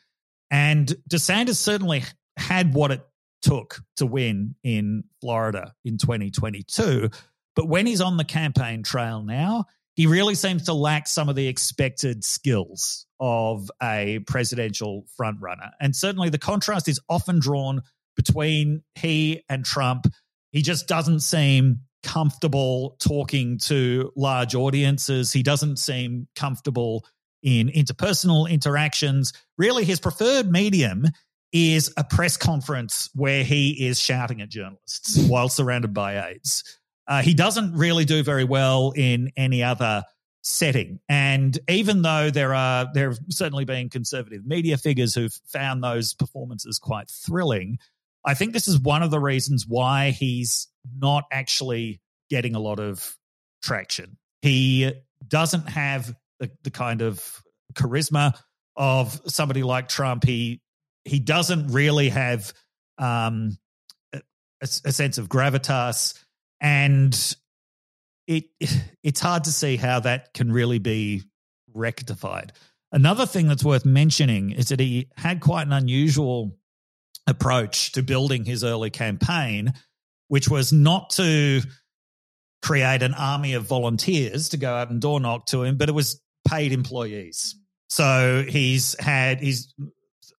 And 0.52 0.94
DeSantis 1.11 1.57
certainly 1.57 2.04
had 2.37 2.74
what 2.74 2.92
it 2.92 3.02
took 3.42 3.80
to 3.96 4.07
win 4.07 4.54
in 4.62 5.02
Florida 5.20 5.74
in 5.85 5.98
2022. 5.98 7.11
But 7.57 7.68
when 7.68 7.87
he's 7.87 8.00
on 8.00 8.18
the 8.18 8.24
campaign 8.24 8.85
trail 8.85 9.20
now, 9.20 9.64
he 9.96 10.07
really 10.07 10.35
seems 10.35 10.64
to 10.64 10.74
lack 10.74 11.07
some 11.07 11.28
of 11.28 11.37
the 11.37 11.46
expected 11.46 12.24
skills 12.24 13.07
of 13.20 13.70
a 13.83 14.20
presidential 14.26 15.07
frontrunner. 15.18 15.70
And 15.80 15.94
certainly 15.94 16.30
the 16.30 16.38
contrast 16.38 16.88
is 16.88 17.00
often 17.09 17.38
drawn 17.38 17.83
between 18.16 18.83
he 18.96 19.42
and 19.48 19.64
Trump. 19.64 20.07
He 20.50 20.62
just 20.62 20.88
doesn't 20.88 21.20
seem 21.20 21.80
comfortable 22.02 22.96
talking 23.00 23.59
to 23.59 24.12
large 24.16 24.54
audiences. 24.54 25.33
He 25.33 25.42
doesn't 25.42 25.78
seem 25.78 26.28
comfortable 26.37 27.07
in 27.42 27.68
interpersonal 27.68 28.48
interactions. 28.50 29.33
Really, 29.59 29.85
his 29.85 30.00
preferred 30.00 30.50
medium 30.50 31.04
is 31.52 31.92
a 31.96 32.02
press 32.02 32.37
conference 32.37 33.11
where 33.14 33.44
he 33.44 33.87
is 33.87 34.00
shouting 34.00 34.40
at 34.40 34.48
journalists 34.48 35.18
while 35.28 35.48
surrounded 35.48 35.94
by 35.94 36.28
aides. 36.28 36.64
Uh, 37.06 37.22
he 37.22 37.34
doesn't 37.34 37.74
really 37.74 38.04
do 38.04 38.22
very 38.22 38.44
well 38.44 38.92
in 38.96 39.30
any 39.36 39.62
other 39.62 40.04
setting. 40.42 41.00
And 41.08 41.58
even 41.68 42.02
though 42.02 42.30
there 42.30 42.54
are 42.54 42.86
there 42.92 43.10
have 43.10 43.18
certainly 43.30 43.64
been 43.64 43.88
conservative 43.88 44.46
media 44.46 44.76
figures 44.76 45.14
who've 45.14 45.38
found 45.46 45.82
those 45.82 46.14
performances 46.14 46.78
quite 46.78 47.08
thrilling, 47.08 47.78
I 48.24 48.34
think 48.34 48.52
this 48.52 48.68
is 48.68 48.78
one 48.78 49.02
of 49.02 49.10
the 49.10 49.20
reasons 49.20 49.66
why 49.66 50.10
he's 50.10 50.68
not 50.98 51.24
actually 51.32 52.00
getting 52.30 52.54
a 52.54 52.58
lot 52.60 52.78
of 52.78 53.16
traction. 53.62 54.16
He 54.42 54.92
doesn't 55.26 55.68
have 55.68 56.14
the, 56.38 56.50
the 56.62 56.70
kind 56.70 57.02
of 57.02 57.42
charisma 57.74 58.38
of 58.76 59.20
somebody 59.26 59.62
like 59.62 59.88
Trump. 59.88 60.24
He 60.24 60.60
he 61.04 61.20
doesn't 61.20 61.68
really 61.68 62.08
have 62.10 62.52
um, 62.98 63.58
a, 64.12 64.20
a 64.62 64.66
sense 64.92 65.18
of 65.18 65.28
gravitas, 65.28 66.18
and 66.60 67.36
it 68.26 68.44
it's 69.02 69.20
hard 69.20 69.44
to 69.44 69.52
see 69.52 69.76
how 69.76 70.00
that 70.00 70.34
can 70.34 70.52
really 70.52 70.78
be 70.78 71.22
rectified. 71.72 72.52
Another 72.92 73.26
thing 73.26 73.48
that's 73.48 73.64
worth 73.64 73.84
mentioning 73.84 74.52
is 74.52 74.68
that 74.68 74.78
he 74.78 75.08
had 75.16 75.40
quite 75.40 75.66
an 75.66 75.72
unusual 75.72 76.56
approach 77.26 77.92
to 77.92 78.02
building 78.02 78.44
his 78.44 78.62
early 78.62 78.90
campaign, 78.90 79.72
which 80.28 80.48
was 80.48 80.72
not 80.72 81.10
to 81.10 81.60
create 82.62 83.02
an 83.02 83.14
army 83.14 83.54
of 83.54 83.64
volunteers 83.64 84.50
to 84.50 84.56
go 84.56 84.72
out 84.72 84.90
and 84.90 85.00
door 85.00 85.20
knock 85.20 85.46
to 85.46 85.64
him, 85.64 85.76
but 85.76 85.88
it 85.88 85.92
was 85.92 86.20
paid 86.48 86.72
employees. 86.72 87.56
So 87.88 88.44
he's 88.48 88.98
had 88.98 89.40
he's 89.40 89.74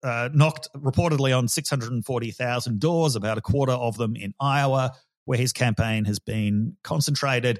uh, 0.03 0.29
knocked 0.33 0.69
reportedly 0.75 1.37
on 1.37 1.47
640,000 1.47 2.79
doors, 2.79 3.15
about 3.15 3.37
a 3.37 3.41
quarter 3.41 3.73
of 3.73 3.97
them 3.97 4.15
in 4.15 4.33
Iowa, 4.39 4.93
where 5.25 5.37
his 5.37 5.53
campaign 5.53 6.05
has 6.05 6.19
been 6.19 6.77
concentrated. 6.83 7.59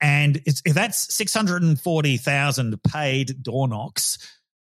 And 0.00 0.42
if 0.44 0.74
that's 0.74 1.14
640,000 1.14 2.82
paid 2.82 3.42
door 3.42 3.66
knocks, 3.66 4.18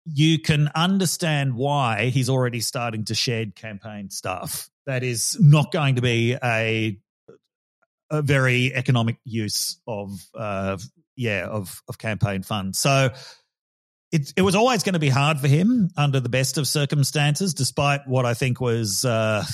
you 0.05 0.39
can 0.39 0.69
understand 0.75 1.55
why 1.55 2.09
he's 2.09 2.29
already 2.29 2.59
starting 2.59 3.05
to 3.05 3.15
shed 3.15 3.55
campaign 3.55 4.09
stuff. 4.09 4.69
That 4.85 5.03
is 5.03 5.37
not 5.39 5.71
going 5.71 5.95
to 5.95 6.01
be 6.01 6.35
a, 6.43 6.99
a 8.09 8.21
very 8.21 8.73
economic 8.75 9.17
use 9.23 9.79
of, 9.87 10.11
uh, 10.35 10.77
yeah, 11.15 11.45
of, 11.45 11.81
of 11.87 11.97
campaign 11.97 12.43
funds. 12.43 12.79
So 12.79 13.11
it, 14.11 14.33
it 14.35 14.41
was 14.41 14.55
always 14.55 14.83
going 14.83 14.93
to 14.93 14.99
be 14.99 15.09
hard 15.09 15.39
for 15.39 15.47
him 15.47 15.89
under 15.95 16.19
the 16.19 16.29
best 16.29 16.57
of 16.57 16.67
circumstances, 16.67 17.53
despite 17.53 18.07
what 18.07 18.25
I 18.25 18.33
think 18.33 18.59
was 18.59 19.05
uh, 19.05 19.45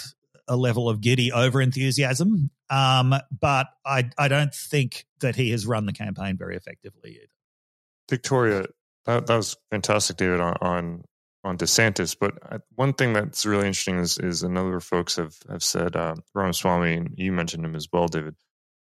a 0.50 0.58
level 0.58 0.90
of 0.90 1.00
giddy 1.00 1.32
over 1.32 1.62
enthusiasm. 1.62 2.52
Um, 2.70 3.16
but 3.32 3.68
I, 3.86 4.10
I 4.18 4.28
don't 4.28 4.54
think 4.54 5.06
that 5.22 5.38
he 5.38 5.52
has 5.52 5.66
run 5.66 5.86
the 5.86 5.94
campaign 5.94 6.36
very 6.38 6.58
effectively 6.58 7.12
either. 7.12 7.28
Victoria, 8.10 8.66
that, 9.06 9.28
that 9.28 9.38
was 9.38 9.56
fantastic, 9.72 10.18
David, 10.18 10.42
on, 10.42 10.58
on 10.62 11.04
on 11.44 11.58
DeSantis. 11.58 12.18
But 12.20 12.34
one 12.76 12.94
thing 12.94 13.14
that's 13.14 13.46
really 13.46 13.68
interesting 13.68 14.00
is, 14.00 14.18
is 14.18 14.44
another 14.44 14.80
folks 14.80 15.16
have 15.16 15.36
have 15.50 15.64
said 15.64 15.96
uh, 15.96 16.16
Ramaswamy, 16.34 16.94
and 16.94 17.14
you 17.16 17.32
mentioned 17.32 17.64
him 17.64 17.76
as 17.76 17.88
well, 17.92 18.08
David, 18.08 18.36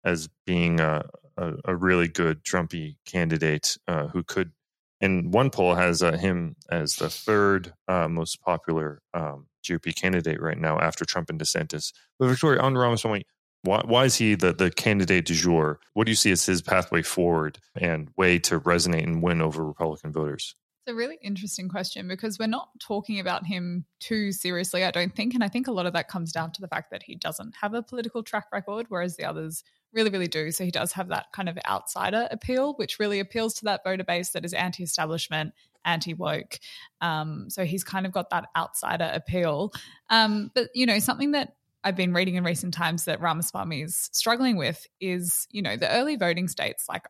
as 0.04 0.28
being 0.46 0.80
a, 0.80 1.04
a, 1.36 1.52
a 1.66 1.76
really 1.76 2.08
good 2.08 2.44
Trumpy 2.44 2.96
candidate 3.04 3.76
uh, 3.86 4.06
who 4.06 4.22
could 4.22 4.52
and 5.00 5.32
one 5.32 5.50
poll 5.50 5.74
has 5.74 6.02
uh, 6.02 6.16
him 6.16 6.56
as 6.70 6.96
the 6.96 7.10
third 7.10 7.74
uh, 7.88 8.08
most 8.08 8.40
popular 8.40 9.00
um, 9.14 9.46
GOP 9.64 9.94
candidate 9.94 10.40
right 10.40 10.58
now 10.58 10.78
after 10.78 11.04
Trump 11.04 11.30
and 11.30 11.40
DeSantis. 11.40 11.92
But 12.18 12.28
Victoria, 12.28 12.60
on 12.60 12.76
Ramaswamy, 12.76 13.24
why, 13.62 13.82
why 13.84 14.04
is 14.04 14.16
he 14.16 14.34
the, 14.34 14.52
the 14.52 14.70
candidate 14.70 15.26
du 15.26 15.34
jour? 15.34 15.80
What 15.92 16.04
do 16.04 16.12
you 16.12 16.16
see 16.16 16.30
as 16.30 16.46
his 16.46 16.62
pathway 16.62 17.02
forward 17.02 17.58
and 17.74 18.10
way 18.16 18.38
to 18.40 18.60
resonate 18.60 19.02
and 19.02 19.22
win 19.22 19.42
over 19.42 19.64
Republican 19.64 20.12
voters? 20.12 20.54
It's 20.86 20.92
a 20.92 20.94
really 20.94 21.18
interesting 21.20 21.68
question 21.68 22.06
because 22.06 22.38
we're 22.38 22.46
not 22.46 22.68
talking 22.78 23.18
about 23.18 23.44
him 23.44 23.84
too 23.98 24.30
seriously, 24.30 24.84
I 24.84 24.92
don't 24.92 25.12
think. 25.12 25.34
And 25.34 25.42
I 25.42 25.48
think 25.48 25.66
a 25.66 25.72
lot 25.72 25.84
of 25.84 25.92
that 25.94 26.06
comes 26.06 26.30
down 26.30 26.52
to 26.52 26.60
the 26.60 26.68
fact 26.68 26.92
that 26.92 27.02
he 27.02 27.16
doesn't 27.16 27.56
have 27.60 27.74
a 27.74 27.82
political 27.82 28.22
track 28.22 28.46
record, 28.52 28.86
whereas 28.88 29.16
the 29.16 29.24
others 29.24 29.64
really, 29.92 30.10
really 30.10 30.28
do. 30.28 30.52
So 30.52 30.64
he 30.64 30.70
does 30.70 30.92
have 30.92 31.08
that 31.08 31.26
kind 31.32 31.48
of 31.48 31.58
outsider 31.68 32.28
appeal, 32.30 32.74
which 32.74 33.00
really 33.00 33.18
appeals 33.18 33.54
to 33.54 33.64
that 33.64 33.82
voter 33.82 34.04
base 34.04 34.30
that 34.30 34.44
is 34.44 34.54
anti 34.54 34.84
establishment, 34.84 35.54
anti 35.84 36.14
woke. 36.14 36.60
Um, 37.00 37.50
so 37.50 37.64
he's 37.64 37.82
kind 37.82 38.06
of 38.06 38.12
got 38.12 38.30
that 38.30 38.44
outsider 38.56 39.10
appeal. 39.12 39.72
Um, 40.08 40.52
but, 40.54 40.68
you 40.72 40.86
know, 40.86 41.00
something 41.00 41.32
that 41.32 41.55
I've 41.86 41.94
been 41.94 42.12
reading 42.12 42.34
in 42.34 42.42
recent 42.42 42.74
times 42.74 43.04
that 43.04 43.20
Ramaswamy 43.20 43.80
is 43.80 44.10
struggling 44.10 44.56
with 44.56 44.88
is, 45.00 45.46
you 45.52 45.62
know, 45.62 45.76
the 45.76 45.88
early 45.88 46.16
voting 46.16 46.48
states 46.48 46.86
like 46.88 47.04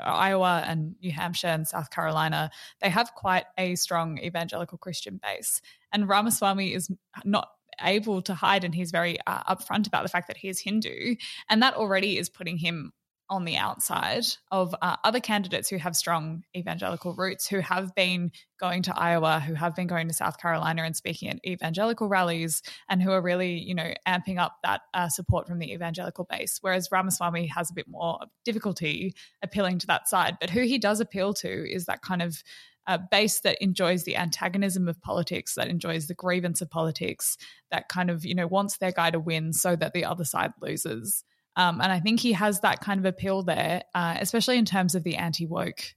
Iowa 0.00 0.64
and 0.66 0.96
New 1.00 1.12
Hampshire 1.12 1.46
and 1.46 1.64
South 1.64 1.90
Carolina, 1.90 2.50
they 2.82 2.88
have 2.88 3.14
quite 3.14 3.44
a 3.56 3.76
strong 3.76 4.18
evangelical 4.18 4.78
Christian 4.78 5.20
base. 5.22 5.60
And 5.92 6.08
Ramaswamy 6.08 6.74
is 6.74 6.90
not 7.24 7.50
able 7.80 8.20
to 8.22 8.34
hide 8.34 8.64
and 8.64 8.74
he's 8.74 8.90
very 8.90 9.16
uh, 9.28 9.54
upfront 9.54 9.86
about 9.86 10.02
the 10.02 10.08
fact 10.08 10.26
that 10.26 10.38
he 10.38 10.48
is 10.48 10.58
Hindu. 10.58 11.14
And 11.48 11.62
that 11.62 11.74
already 11.74 12.18
is 12.18 12.28
putting 12.28 12.58
him 12.58 12.92
on 13.28 13.44
the 13.44 13.56
outside 13.56 14.24
of 14.50 14.74
uh, 14.80 14.96
other 15.02 15.20
candidates 15.20 15.68
who 15.68 15.78
have 15.78 15.96
strong 15.96 16.44
evangelical 16.56 17.14
roots, 17.14 17.48
who 17.48 17.60
have 17.60 17.94
been 17.94 18.30
going 18.60 18.82
to 18.82 18.96
Iowa, 18.96 19.40
who 19.40 19.54
have 19.54 19.74
been 19.74 19.86
going 19.86 20.08
to 20.08 20.14
South 20.14 20.38
Carolina 20.38 20.82
and 20.84 20.96
speaking 20.96 21.28
at 21.28 21.44
evangelical 21.44 22.08
rallies, 22.08 22.62
and 22.88 23.02
who 23.02 23.10
are 23.10 23.20
really, 23.20 23.58
you 23.58 23.74
know, 23.74 23.92
amping 24.06 24.38
up 24.38 24.56
that 24.62 24.82
uh, 24.94 25.08
support 25.08 25.48
from 25.48 25.58
the 25.58 25.72
evangelical 25.72 26.26
base. 26.30 26.58
Whereas 26.60 26.88
Ramaswamy 26.92 27.46
has 27.48 27.70
a 27.70 27.74
bit 27.74 27.88
more 27.88 28.20
difficulty 28.44 29.14
appealing 29.42 29.78
to 29.80 29.86
that 29.88 30.08
side. 30.08 30.36
But 30.40 30.50
who 30.50 30.62
he 30.62 30.78
does 30.78 31.00
appeal 31.00 31.34
to 31.34 31.70
is 31.70 31.86
that 31.86 32.02
kind 32.02 32.22
of 32.22 32.42
a 32.86 32.98
base 32.98 33.40
that 33.40 33.60
enjoys 33.60 34.04
the 34.04 34.16
antagonism 34.16 34.86
of 34.86 35.00
politics, 35.00 35.54
that 35.56 35.68
enjoys 35.68 36.06
the 36.06 36.14
grievance 36.14 36.60
of 36.60 36.70
politics, 36.70 37.36
that 37.70 37.88
kind 37.88 38.10
of, 38.10 38.24
you 38.24 38.34
know, 38.34 38.46
wants 38.46 38.78
their 38.78 38.92
guy 38.92 39.10
to 39.10 39.18
win 39.18 39.52
so 39.52 39.74
that 39.74 39.92
the 39.92 40.04
other 40.04 40.24
side 40.24 40.52
loses. 40.60 41.24
Um, 41.56 41.80
and 41.80 41.90
I 41.90 42.00
think 42.00 42.20
he 42.20 42.32
has 42.32 42.60
that 42.60 42.80
kind 42.80 43.00
of 43.00 43.06
appeal 43.06 43.42
there, 43.42 43.82
uh, 43.94 44.16
especially 44.20 44.58
in 44.58 44.64
terms 44.64 44.94
of 44.94 45.02
the 45.02 45.16
anti 45.16 45.46
woke 45.46 45.94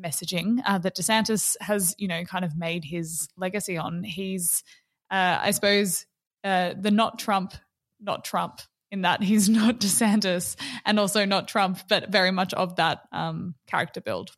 messaging 0.00 0.62
uh, 0.66 0.78
that 0.78 0.96
DeSantis 0.96 1.56
has, 1.60 1.94
you 1.98 2.08
know, 2.08 2.24
kind 2.24 2.44
of 2.44 2.56
made 2.56 2.84
his 2.84 3.28
legacy 3.36 3.76
on. 3.76 4.02
He's, 4.02 4.64
uh, 5.10 5.38
I 5.42 5.50
suppose, 5.50 6.06
uh, 6.44 6.74
the 6.78 6.90
not 6.90 7.18
Trump, 7.18 7.54
not 8.00 8.24
Trump 8.24 8.60
in 8.90 9.02
that 9.02 9.22
he's 9.24 9.48
not 9.48 9.80
DeSantis 9.80 10.56
and 10.84 10.98
also 10.98 11.24
not 11.24 11.48
Trump, 11.48 11.80
but 11.88 12.10
very 12.10 12.30
much 12.30 12.54
of 12.54 12.76
that 12.76 13.02
um, 13.12 13.54
character 13.66 14.00
build. 14.00 14.30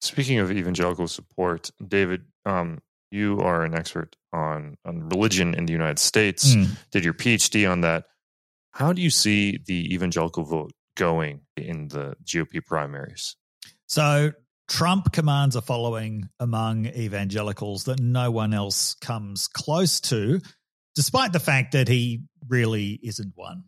Speaking 0.00 0.38
of 0.38 0.52
evangelical 0.52 1.08
support, 1.08 1.70
David, 1.86 2.24
um, 2.44 2.80
you 3.10 3.40
are 3.40 3.64
an 3.64 3.74
expert 3.74 4.16
on, 4.32 4.76
on 4.84 5.08
religion 5.08 5.54
in 5.54 5.66
the 5.66 5.72
United 5.72 5.98
States, 5.98 6.54
mm. 6.54 6.68
did 6.90 7.04
your 7.04 7.14
PhD 7.14 7.70
on 7.70 7.80
that. 7.82 8.04
How 8.74 8.92
do 8.92 9.00
you 9.00 9.10
see 9.10 9.60
the 9.64 9.94
evangelical 9.94 10.42
vote 10.42 10.72
going 10.96 11.42
in 11.56 11.86
the 11.88 12.16
GOP 12.24 12.64
primaries? 12.64 13.36
So, 13.86 14.32
Trump 14.66 15.12
commands 15.12 15.54
a 15.54 15.62
following 15.62 16.28
among 16.40 16.86
evangelicals 16.86 17.84
that 17.84 18.00
no 18.00 18.32
one 18.32 18.52
else 18.52 18.94
comes 18.94 19.46
close 19.46 20.00
to, 20.02 20.40
despite 20.96 21.32
the 21.32 21.38
fact 21.38 21.72
that 21.72 21.86
he 21.86 22.24
really 22.48 22.98
isn't 23.00 23.32
one. 23.36 23.64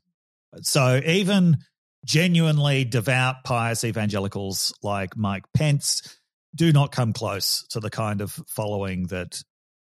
So, 0.62 1.01
even 1.07 1.59
genuinely 2.05 2.85
devout, 2.85 3.45
pious 3.45 3.85
evangelicals 3.85 4.75
like 4.83 5.16
Mike 5.16 5.45
Pence 5.55 6.19
do 6.53 6.73
not 6.73 6.90
come 6.90 7.12
close 7.12 7.64
to 7.69 7.79
the 7.79 7.90
kind 7.90 8.21
of 8.21 8.33
following 8.49 9.05
that 9.09 9.40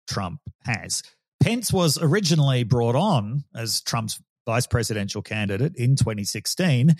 Trump 0.10 0.42
has. 0.66 1.04
Pence 1.42 1.72
was 1.72 1.98
originally 2.02 2.64
brought 2.64 2.96
on 2.96 3.46
as 3.56 3.80
Trump's 3.80 4.20
vice 4.46 4.68
presidential 4.68 5.22
candidate 5.22 5.76
in 5.76 5.96
2016, 5.96 6.96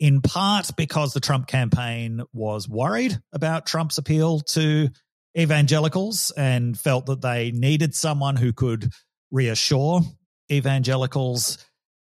in 0.00 0.20
part 0.20 0.70
because 0.76 1.12
the 1.12 1.20
Trump 1.20 1.46
campaign 1.46 2.22
was 2.32 2.68
worried 2.68 3.18
about 3.32 3.66
Trump's 3.66 3.98
appeal 3.98 4.40
to 4.40 4.88
evangelicals 5.36 6.32
and 6.36 6.78
felt 6.78 7.06
that 7.06 7.20
they 7.20 7.50
needed 7.50 7.94
someone 7.94 8.36
who 8.36 8.52
could 8.52 8.92
reassure 9.30 10.00
evangelicals. 10.50 11.58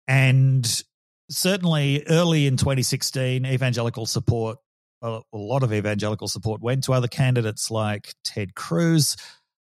And 0.07 0.83
certainly 1.29 2.03
early 2.07 2.47
in 2.47 2.57
2016, 2.57 3.45
evangelical 3.45 4.05
support, 4.05 4.57
a 5.01 5.21
lot 5.33 5.63
of 5.63 5.73
evangelical 5.73 6.27
support 6.27 6.61
went 6.61 6.83
to 6.83 6.93
other 6.93 7.07
candidates 7.07 7.71
like 7.71 8.13
Ted 8.23 8.53
Cruz. 8.53 9.17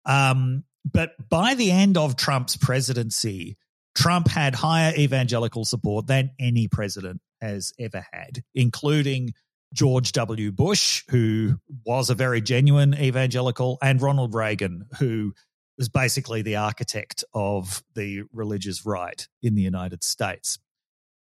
Um, 0.06 0.64
but 0.90 1.12
by 1.28 1.54
the 1.54 1.70
end 1.70 1.98
of 1.98 2.16
Trump's 2.16 2.56
presidency, 2.56 3.58
Trump 3.94 4.28
had 4.28 4.54
higher 4.54 4.94
evangelical 4.96 5.64
support 5.64 6.06
than 6.06 6.30
any 6.38 6.68
president 6.68 7.20
has 7.40 7.72
ever 7.78 8.04
had, 8.12 8.42
including 8.54 9.32
George 9.74 10.12
W. 10.12 10.52
Bush, 10.52 11.04
who 11.10 11.58
was 11.84 12.10
a 12.10 12.14
very 12.14 12.40
genuine 12.40 12.94
evangelical, 12.94 13.78
and 13.82 14.00
Ronald 14.00 14.34
Reagan, 14.34 14.86
who 14.98 15.34
was 15.76 15.88
basically 15.88 16.42
the 16.42 16.56
architect 16.56 17.24
of 17.34 17.82
the 17.94 18.22
religious 18.32 18.84
right 18.86 19.28
in 19.42 19.54
the 19.54 19.62
United 19.62 20.02
States. 20.02 20.58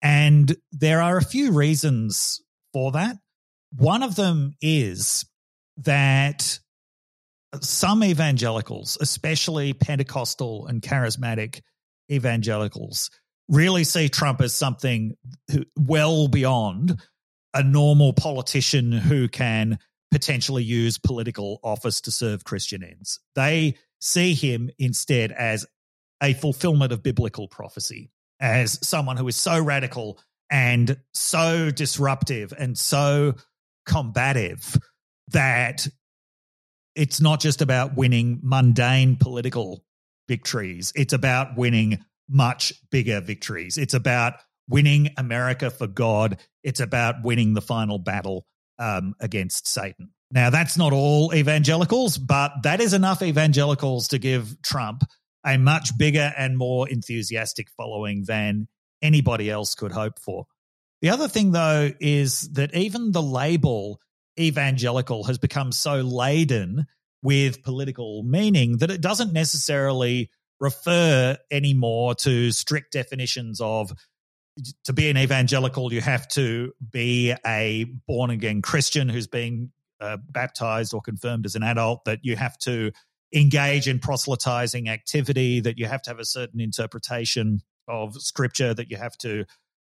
And 0.02 0.54
there 0.70 1.00
are 1.00 1.16
a 1.16 1.24
few 1.24 1.52
reasons 1.52 2.42
for 2.72 2.92
that. 2.92 3.16
One 3.76 4.02
of 4.02 4.16
them 4.16 4.54
is 4.60 5.24
that 5.78 6.58
some 7.60 8.04
evangelicals, 8.04 8.98
especially 9.00 9.72
Pentecostal 9.72 10.66
and 10.66 10.82
charismatic 10.82 11.60
evangelicals, 12.10 13.10
really 13.48 13.84
see 13.84 14.08
Trump 14.08 14.40
as 14.40 14.54
something 14.54 15.16
well 15.78 16.28
beyond 16.28 17.00
a 17.52 17.62
normal 17.62 18.12
politician 18.12 18.92
who 18.92 19.28
can 19.28 19.78
potentially 20.10 20.62
use 20.62 20.98
political 20.98 21.60
office 21.62 22.00
to 22.02 22.10
serve 22.10 22.44
Christian 22.44 22.82
ends. 22.82 23.20
They 23.34 23.76
see 24.00 24.34
him 24.34 24.70
instead 24.78 25.32
as 25.32 25.66
a 26.22 26.34
fulfillment 26.34 26.92
of 26.92 27.02
biblical 27.02 27.48
prophecy, 27.48 28.10
as 28.40 28.78
someone 28.86 29.16
who 29.16 29.28
is 29.28 29.36
so 29.36 29.60
radical 29.60 30.18
and 30.50 30.98
so 31.12 31.70
disruptive 31.70 32.52
and 32.56 32.78
so 32.78 33.34
combative 33.86 34.78
that 35.28 35.86
it's 36.94 37.20
not 37.20 37.40
just 37.40 37.60
about 37.60 37.96
winning 37.96 38.40
mundane 38.42 39.16
political 39.16 39.84
victories, 40.28 40.92
it's 40.94 41.12
about 41.12 41.56
winning 41.56 42.04
much 42.28 42.72
bigger 42.90 43.20
victories. 43.20 43.76
It's 43.76 43.94
about 43.94 44.34
winning 44.68 45.10
America 45.16 45.70
for 45.70 45.86
God, 45.86 46.38
it's 46.62 46.80
about 46.80 47.22
winning 47.22 47.54
the 47.54 47.60
final 47.60 47.98
battle 47.98 48.46
um, 48.78 49.14
against 49.20 49.68
Satan. 49.68 50.10
Now, 50.30 50.50
that's 50.50 50.76
not 50.76 50.92
all 50.92 51.34
evangelicals, 51.34 52.18
but 52.18 52.52
that 52.62 52.80
is 52.80 52.92
enough 52.92 53.22
evangelicals 53.22 54.08
to 54.08 54.18
give 54.18 54.60
Trump 54.62 55.04
a 55.46 55.58
much 55.58 55.96
bigger 55.96 56.32
and 56.36 56.56
more 56.56 56.88
enthusiastic 56.88 57.68
following 57.76 58.24
than 58.26 58.66
anybody 59.02 59.50
else 59.50 59.74
could 59.74 59.92
hope 59.92 60.18
for. 60.18 60.46
The 61.02 61.10
other 61.10 61.28
thing, 61.28 61.52
though, 61.52 61.90
is 62.00 62.48
that 62.52 62.74
even 62.74 63.12
the 63.12 63.22
label 63.22 64.00
evangelical 64.40 65.24
has 65.24 65.38
become 65.38 65.70
so 65.70 65.96
laden 66.00 66.86
with 67.24 67.64
political 67.64 68.22
meaning 68.22 68.76
that 68.78 68.90
it 68.90 69.00
doesn't 69.00 69.32
necessarily 69.32 70.30
refer 70.60 71.36
anymore 71.50 72.14
to 72.14 72.52
strict 72.52 72.92
definitions 72.92 73.60
of 73.60 73.92
to 74.84 74.92
be 74.92 75.10
an 75.10 75.18
evangelical, 75.18 75.92
you 75.92 76.00
have 76.00 76.28
to 76.28 76.72
be 76.92 77.34
a 77.44 77.86
born 78.06 78.30
again 78.30 78.62
Christian 78.62 79.08
who's 79.08 79.26
been 79.26 79.72
uh, 80.00 80.18
baptized 80.30 80.94
or 80.94 81.00
confirmed 81.00 81.46
as 81.46 81.56
an 81.56 81.64
adult, 81.64 82.04
that 82.04 82.20
you 82.22 82.36
have 82.36 82.56
to 82.58 82.92
engage 83.34 83.88
in 83.88 83.98
proselytizing 83.98 84.88
activity, 84.88 85.60
that 85.60 85.78
you 85.78 85.86
have 85.86 86.02
to 86.02 86.10
have 86.10 86.20
a 86.20 86.24
certain 86.24 86.60
interpretation 86.60 87.62
of 87.88 88.14
scripture, 88.20 88.72
that 88.74 88.90
you 88.90 88.96
have 88.96 89.16
to 89.18 89.44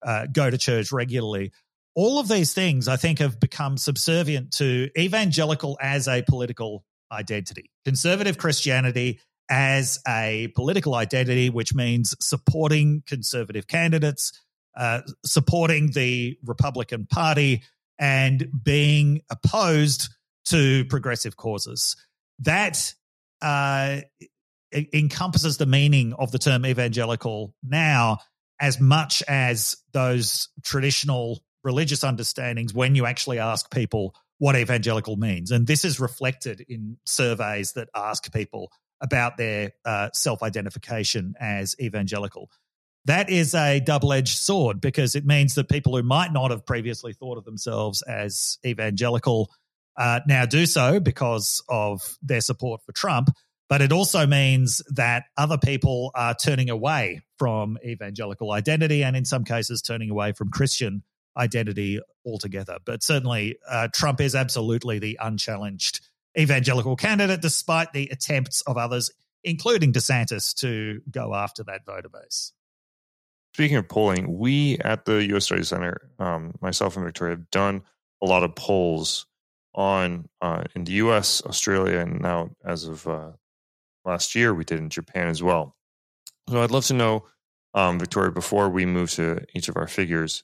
uh, 0.06 0.28
go 0.32 0.50
to 0.50 0.58
church 0.58 0.92
regularly. 0.92 1.52
All 1.96 2.20
of 2.20 2.28
these 2.28 2.54
things, 2.54 2.88
I 2.88 2.96
think, 2.96 3.20
have 3.20 3.40
become 3.40 3.78
subservient 3.78 4.52
to 4.54 4.90
evangelical 4.98 5.78
as 5.82 6.08
a 6.08 6.22
political 6.22 6.86
identity. 7.12 7.72
Conservative 7.84 8.38
Christianity 8.38 9.20
as 9.50 10.00
a 10.08 10.52
political 10.56 10.96
identity, 10.96 11.50
which 11.50 11.74
means 11.74 12.15
supporting 12.20 13.04
conservative 13.06 13.68
candidates, 13.68 14.32
uh, 14.76 15.02
supporting 15.24 15.91
the 15.91 16.38
Republican 16.44 17.06
Party, 17.06 17.63
and 18.00 18.50
being 18.63 19.22
opposed 19.30 20.10
to 20.46 20.86
progressive 20.86 21.38
causes. 21.38 21.96
That 22.39 22.94
uh, 23.41 24.02
encompasses 24.94 25.58
the 25.58 25.65
meaning 25.65 26.13
of 26.13 26.32
the 26.32 26.39
term 26.39 26.65
evangelical 26.65 27.54
now 27.63 28.20
as 28.60 28.80
much 28.80 29.24
as 29.28 29.78
those 29.94 30.50
traditional 30.63 31.44
religious 31.63 32.04
understandings 32.04 32.74
when 32.74 32.96
you 32.96 33.06
actually 33.06 33.39
ask 33.39 33.72
people 33.72 34.15
what 34.38 34.56
evangelical 34.56 35.15
means. 35.15 35.52
And 35.52 35.67
this 35.67 35.86
is 35.86 36.00
reflected 36.00 36.65
in 36.67 36.98
surveys 37.06 37.74
that 37.74 37.89
ask 37.95 38.32
people 38.34 38.71
about 39.02 39.38
their 39.38 39.71
uh, 39.86 40.10
self 40.13 40.43
identification 40.43 41.36
as 41.39 41.76
evangelical. 41.80 42.50
That 43.06 43.30
is 43.30 43.54
a 43.54 43.80
double 43.80 44.13
edged 44.13 44.38
sword 44.38 44.82
because 44.82 45.15
it 45.15 45.26
means 45.26 45.56
that 45.56 45.69
people 45.69 45.95
who 45.95 46.04
might 46.04 46.34
not 46.34 46.52
have 46.52 46.65
previously 46.65 47.13
thought 47.13 47.38
of 47.38 47.45
themselves 47.45 48.02
as 48.02 48.58
evangelical 48.65 49.52
uh, 49.95 50.21
now 50.28 50.45
do 50.45 50.65
so 50.65 51.00
because 51.00 51.63
of 51.69 52.17
their 52.21 52.41
support 52.41 52.82
for 52.84 52.91
Trump. 52.91 53.30
But 53.69 53.82
it 53.82 53.91
also 53.91 54.28
means 54.28 54.82
that 54.89 55.24
other 55.38 55.58
people 55.58 56.12
are 56.13 56.36
turning 56.36 56.69
away 56.69 57.21
from 57.39 57.78
evangelical 57.84 58.52
identity 58.52 59.04
and, 59.04 59.15
in 59.15 59.26
some 59.26 59.43
cases, 59.43 59.82
turning 59.82 60.10
away 60.10 60.34
from 60.34 60.52
Christian 60.52 61.04
identity 61.38 62.00
altogether. 62.26 62.78
But 62.86 63.04
certainly, 63.04 63.58
uh, 63.69 63.89
Trump 63.93 64.21
is 64.21 64.36
absolutely 64.36 65.00
the 65.00 65.17
unchallenged 65.21 66.02
evangelical 66.38 66.95
candidate, 66.95 67.41
despite 67.41 67.93
the 67.93 68.10
attempts 68.12 68.62
of 68.62 68.78
others, 68.78 69.12
including 69.43 69.93
DeSantis, 69.93 70.54
to 70.56 71.02
go 71.10 71.34
after 71.34 71.63
that 71.63 71.86
voter 71.86 72.10
base. 72.10 72.52
Speaking 73.54 73.78
of 73.78 73.88
polling, 73.88 74.38
we 74.38 74.78
at 74.80 75.06
the 75.06 75.26
U.S. 75.28 75.45
Study 75.45 75.63
Center, 75.63 76.10
um, 76.19 76.54
myself 76.60 76.98
and 76.98 77.06
Victoria, 77.06 77.36
have 77.36 77.50
done 77.52 77.84
a 78.21 78.26
lot 78.26 78.43
of 78.43 78.54
polls 78.56 79.26
on 79.74 80.28
uh, 80.41 80.63
in 80.76 80.84
the 80.84 80.93
U.S., 80.93 81.41
Australia, 81.45 82.00
and 82.00 82.21
now 82.21 82.50
as 82.65 82.86
of 82.86 83.08
uh, 83.08 83.32
last 84.04 84.36
year, 84.36 84.54
we 84.54 84.63
did 84.63 84.80
in 84.80 84.89
Japan 84.89 85.28
as 85.28 85.41
well. 85.41 85.76
So 86.50 86.62
I'd 86.62 86.71
love 86.71 86.86
to 86.88 86.93
know, 86.93 87.26
um, 87.74 88.00
Victoria, 88.00 88.32
before 88.32 88.69
we 88.69 88.86
move 88.86 89.12
to 89.12 89.43
each 89.54 89.69
of 89.69 89.78
our 89.78 89.88
figures, 89.88 90.43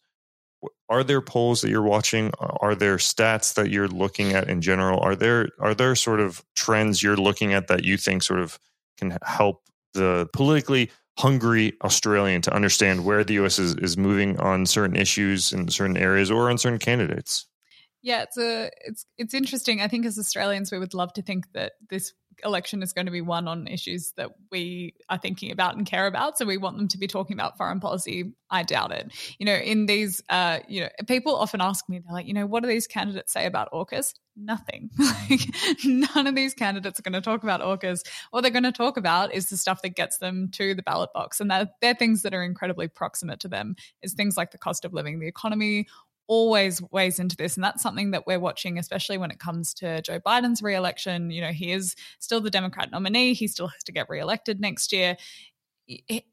are 0.90 1.04
there 1.04 1.22
polls 1.22 1.62
that 1.62 1.70
you're 1.70 1.82
watching? 1.82 2.32
Are 2.40 2.76
there 2.76 2.98
stats 2.98 3.54
that 3.56 3.72
you're 3.72 3.88
looking 3.88 4.34
at 4.34 4.50
in 4.50 4.62
general? 4.62 5.00
Are 5.00 5.16
there 5.16 5.50
are 5.60 5.74
there 5.74 5.96
sort 5.96 6.20
of 6.20 6.44
trends 6.56 7.02
you're 7.02 7.18
looking 7.18 7.54
at 7.54 7.68
that 7.68 7.84
you 7.84 7.98
think 7.98 8.24
sort 8.24 8.40
of 8.40 8.60
can 8.98 9.18
help 9.24 9.64
the 9.94 10.28
politically 10.34 10.92
hungry 11.18 11.74
australian 11.84 12.42
to 12.42 12.54
understand 12.54 13.04
where 13.04 13.24
the 13.24 13.36
us 13.36 13.60
is, 13.60 13.76
is 13.76 13.98
moving 13.98 14.40
on 14.40 14.66
certain 14.66 14.96
issues 14.96 15.52
in 15.52 15.68
certain 15.68 15.98
areas 15.98 16.32
or 16.32 16.50
on 16.50 16.58
certain 16.58 16.80
candidates? 16.80 17.48
Yeah 18.02 18.24
it's 18.24 18.38
a 18.38 18.70
it's 18.86 19.06
it's 19.18 19.34
interesting. 19.34 19.82
I 19.82 19.88
think 19.88 20.06
as 20.06 20.20
australians 20.20 20.72
we 20.72 20.80
would 20.80 20.94
love 20.94 21.14
to 21.14 21.22
think 21.22 21.52
that 21.54 21.74
this 21.90 22.14
election 22.44 22.82
is 22.84 22.94
going 22.94 23.06
to 23.06 23.12
be 23.12 23.22
won 23.22 23.48
on 23.48 23.68
issues 23.68 24.14
that 24.18 24.32
we 24.52 24.94
are 25.10 25.18
thinking 25.18 25.52
about 25.52 25.76
and 25.76 25.86
care 25.86 26.08
about. 26.08 26.38
So 26.38 26.46
we 26.46 26.58
want 26.58 26.78
them 26.78 26.88
to 26.90 26.98
be 26.98 27.08
talking 27.08 27.36
about 27.36 27.58
foreign 27.58 27.80
policy. 27.80 28.34
I 28.50 28.64
doubt 28.64 28.92
it. 28.92 29.12
You 29.40 29.46
know, 29.46 29.56
in 29.56 29.86
these, 29.86 30.22
uh, 30.30 30.60
you 30.68 30.82
know, 30.82 30.90
people 31.08 31.36
often 31.36 31.62
ask 31.62 31.88
me, 31.88 32.00
they're 32.00 32.14
like, 32.14 32.28
you 32.28 32.34
know, 32.34 32.46
what 32.46 32.64
do 32.64 32.70
these 32.70 32.88
candidates 32.88 33.32
say 33.32 33.46
about 33.46 33.72
AUKUS? 33.72 34.14
Nothing. 34.36 34.90
like, 35.30 35.42
none 35.86 36.28
of 36.28 36.36
these 36.36 36.54
candidates 36.54 37.00
are 37.00 37.04
going 37.04 37.14
to 37.14 37.22
talk 37.22 37.44
about 37.44 37.62
AUKUS. 37.62 38.02
What 38.32 38.42
they're 38.42 38.52
going 38.52 38.64
to 38.64 38.72
talk 38.72 38.98
about 38.98 39.34
is 39.34 39.50
the 39.50 39.58
stuff 39.58 39.82
that 39.84 39.96
gets 39.96 40.18
them 40.18 40.50
to 40.54 40.74
the 40.74 40.84
ballot 40.84 41.12
box. 41.14 41.40
And 41.40 41.52
they're 41.52 41.96
things 41.96 42.24
that 42.24 42.34
are 42.34 42.44
incredibly 42.44 42.88
proximate 42.88 43.40
to 43.42 43.48
them, 43.48 43.76
is 44.02 44.14
things 44.14 44.38
like 44.38 44.52
the 44.52 44.58
cost 44.58 44.86
of 44.86 44.94
living, 44.94 45.20
the 45.20 45.28
economy, 45.28 45.88
always 46.28 46.82
weighs 46.92 47.20
into 47.20 47.36
this. 47.36 47.56
And 47.56 47.64
that's 47.64 47.84
something 47.84 48.12
that 48.12 48.26
we're 48.26 48.40
watching, 48.40 48.78
especially 48.78 49.18
when 49.18 49.32
it 49.32 49.40
comes 49.40 49.74
to 49.76 50.02
Joe 50.02 50.20
Biden's 50.20 50.62
reelection. 50.62 51.30
You 51.30 51.42
know, 51.42 51.52
he 51.52 51.72
is 51.72 51.96
still 52.20 52.42
the 52.42 52.50
Democrat 52.50 52.90
nominee, 52.92 53.34
he 53.34 53.48
still 53.48 53.68
has 53.68 53.84
to 53.84 53.92
get 53.92 54.10
reelected 54.10 54.60
next 54.60 54.92
year. 54.92 55.18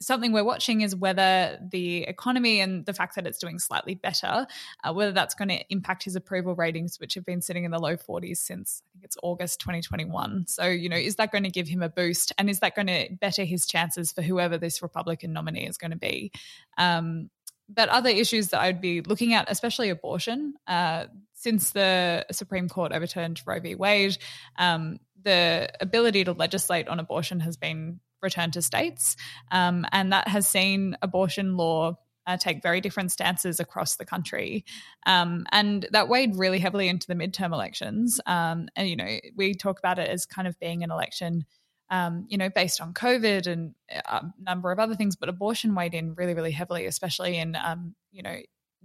something 0.01 0.31
we're 0.31 0.45
watching 0.45 0.83
is 0.83 0.95
whether 0.95 1.59
the 1.73 2.03
economy 2.03 2.61
and 2.61 2.87
the 2.87 2.93
fact 2.93 3.17
that 3.17 3.27
it's 3.27 3.39
doing 3.39 3.59
slightly 3.59 3.95
better, 3.95 4.47
uh, 4.85 4.93
whether 4.93 5.11
that's 5.11 5.35
going 5.35 5.49
to 5.49 5.65
impact 5.69 6.05
his 6.05 6.15
approval 6.15 6.55
ratings, 6.55 7.01
which 7.01 7.15
have 7.15 7.25
been 7.25 7.43
sitting 7.43 7.65
in 7.65 7.73
the 7.73 7.79
low 7.79 7.97
40s 7.97 8.37
since 8.37 8.83
I 8.85 8.87
think 8.93 9.05
it's 9.05 9.17
August 9.23 9.61
2021. 9.61 10.47
So, 10.47 10.67
you 10.67 10.89
know, 10.89 10.97
is 10.97 11.17
that 11.17 11.33
going 11.33 11.45
to 11.45 11.51
give 11.51 11.67
him 11.67 11.83
a 11.83 11.89
boost? 11.89 12.33
And 12.39 12.49
is 12.49 12.61
that 12.61 12.77
going 12.77 12.87
to 12.87 13.09
better 13.21 13.45
his 13.45 13.67
chances 13.67 14.13
for 14.13 14.23
whoever 14.23 14.59
this 14.59 14.81
Republican 14.81 15.33
nominee 15.33 15.67
is 15.67 15.79
going 15.79 15.93
to 15.93 15.97
be? 15.97 16.31
Um, 16.77 17.31
but 17.69 17.89
other 17.89 18.11
issues 18.11 18.49
that 18.49 18.61
I'd 18.61 18.81
be 18.81 19.03
looking 19.03 19.35
at, 19.35 19.51
especially 19.51 19.91
abortion, 19.91 20.55
uh, 20.67 21.07
since 21.35 21.71
the 21.71 22.27
Supreme 22.33 22.69
Court 22.69 22.93
overturned 22.93 23.41
Roe 23.47 23.61
v. 23.61 23.75
Wade, 23.75 24.19
um, 24.57 24.99
the 25.23 25.69
ability 25.81 26.25
to 26.25 26.33
legislate 26.33 26.89
on 26.89 26.99
abortion 26.99 27.41
has 27.41 27.57
been 27.57 28.01
returned 28.23 28.55
to 28.55 28.63
states. 28.63 29.17
Um, 29.51 29.87
and 29.93 30.13
that 30.13 30.29
has 30.29 30.49
seen 30.49 30.97
abortion 31.03 31.57
law 31.57 31.99
uh, 32.27 32.37
take 32.37 32.63
very 32.63 32.81
different 32.81 33.11
stances 33.11 33.59
across 33.59 33.97
the 33.97 34.05
country. 34.05 34.65
Um, 35.07 35.47
and 35.51 35.87
that 35.93 36.09
weighed 36.09 36.37
really 36.37 36.59
heavily 36.59 36.89
into 36.89 37.07
the 37.07 37.15
midterm 37.15 37.53
elections. 37.53 38.21
Um, 38.27 38.69
and, 38.77 38.89
you 38.89 38.97
know, 38.97 39.19
we 39.37 39.55
talk 39.55 39.79
about 39.79 39.99
it 39.99 40.11
as 40.11 40.27
kind 40.27 40.47
of 40.47 40.59
being 40.59 40.83
an 40.85 40.91
election. 40.91 41.47
Um, 41.91 42.27
you 42.29 42.37
know, 42.37 42.51
based 42.51 42.83
on 42.83 42.93
COVID 42.93 43.47
and 43.47 43.75
a 43.91 44.25
number 44.39 44.71
of 44.71 44.79
other 44.79 44.95
things, 44.95 45.17
but 45.17 45.31
abortion 45.31 45.75
weighed 45.75 45.95
in 45.95 46.15
really, 46.15 46.35
really 46.35 46.51
heavily, 46.51 46.85
especially 46.85 47.39
in, 47.39 47.57
um, 47.57 47.95
you 48.13 48.23
know, 48.23 48.37